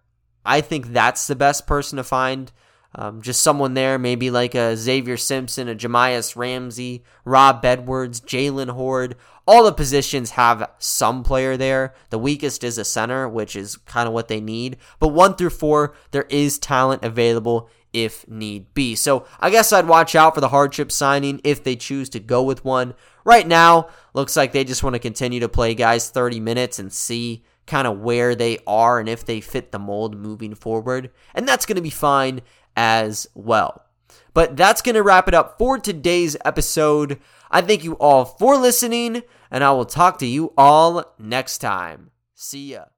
I 0.46 0.62
think 0.62 0.88
that's 0.88 1.28
the 1.28 1.36
best 1.36 1.68
person 1.68 1.98
to 1.98 2.04
find. 2.04 2.52
Um, 2.98 3.22
just 3.22 3.42
someone 3.42 3.74
there, 3.74 4.00
maybe 4.00 4.32
like 4.32 4.56
a 4.56 4.78
Xavier 4.78 5.18
Simpson, 5.18 5.68
a 5.68 5.76
Jahmi'us 5.76 6.38
Ramsey, 6.38 7.04
Rob 7.26 7.66
Edwards, 7.66 8.22
Jaylen 8.22 8.70
Hoard. 8.70 9.18
All 9.46 9.66
the 9.66 9.74
positions 9.74 10.32
have 10.32 10.72
some 10.80 11.22
player 11.22 11.58
there. 11.58 11.94
The 12.10 12.18
weakest 12.18 12.64
is 12.64 12.78
a 12.78 12.86
center, 12.86 13.28
which 13.28 13.56
is 13.58 13.76
kind 13.76 14.08
of 14.08 14.14
what 14.14 14.30
they 14.30 14.40
need. 14.40 14.78
But 15.00 15.10
one 15.10 15.36
through 15.36 15.50
four, 15.50 15.94
there 16.12 16.26
is 16.30 16.58
talent 16.58 17.04
available 17.04 17.70
if 17.96 18.28
need 18.28 18.74
be. 18.74 18.94
So 18.94 19.26
I 19.40 19.50
guess 19.50 19.72
I'd 19.72 19.88
watch 19.88 20.16
out 20.16 20.36
for 20.36 20.42
the 20.42 20.50
hardship 20.50 20.92
signing 20.92 21.40
if 21.44 21.64
they 21.64 21.78
choose 21.78 22.10
to 22.10 22.20
go 22.20 22.44
with 22.44 22.66
one. 22.66 22.94
Right 23.24 23.48
now, 23.48 23.88
looks 24.14 24.36
like 24.36 24.52
they 24.52 24.66
just 24.66 24.84
want 24.84 24.96
to 24.96 25.00
continue 25.00 25.40
to 25.40 25.50
play 25.50 25.74
guys 25.74 26.10
30 26.10 26.42
minutes 26.42 26.78
and 26.78 26.92
see 26.92 27.44
kind 27.66 27.88
of 27.88 28.00
where 28.00 28.36
they 28.36 28.60
are 28.68 29.00
and 29.00 29.10
if 29.10 29.26
they 29.26 29.42
fit 29.42 29.72
the 29.72 29.80
mold 29.80 30.18
moving 30.18 30.54
forward. 30.54 31.10
And 31.34 31.48
that's 31.48 31.66
going 31.66 31.78
to 31.78 31.82
be 31.82 31.90
fine 31.90 32.42
as 32.76 33.28
well. 33.34 33.86
But 34.34 34.58
that's 34.58 34.82
going 34.82 34.96
to 34.96 35.04
wrap 35.04 35.28
it 35.30 35.34
up 35.34 35.58
for 35.58 35.80
today's 35.80 36.36
episode. 36.44 37.20
I 37.50 37.62
thank 37.62 37.84
you 37.84 37.94
all 37.94 38.26
for 38.26 38.58
listening, 38.58 39.24
and 39.50 39.64
I 39.64 39.72
will 39.72 39.86
talk 39.86 40.20
to 40.20 40.26
you 40.26 40.54
all 40.58 41.16
next 41.18 41.60
time. 41.60 42.12
See 42.36 42.74
ya. 42.74 42.95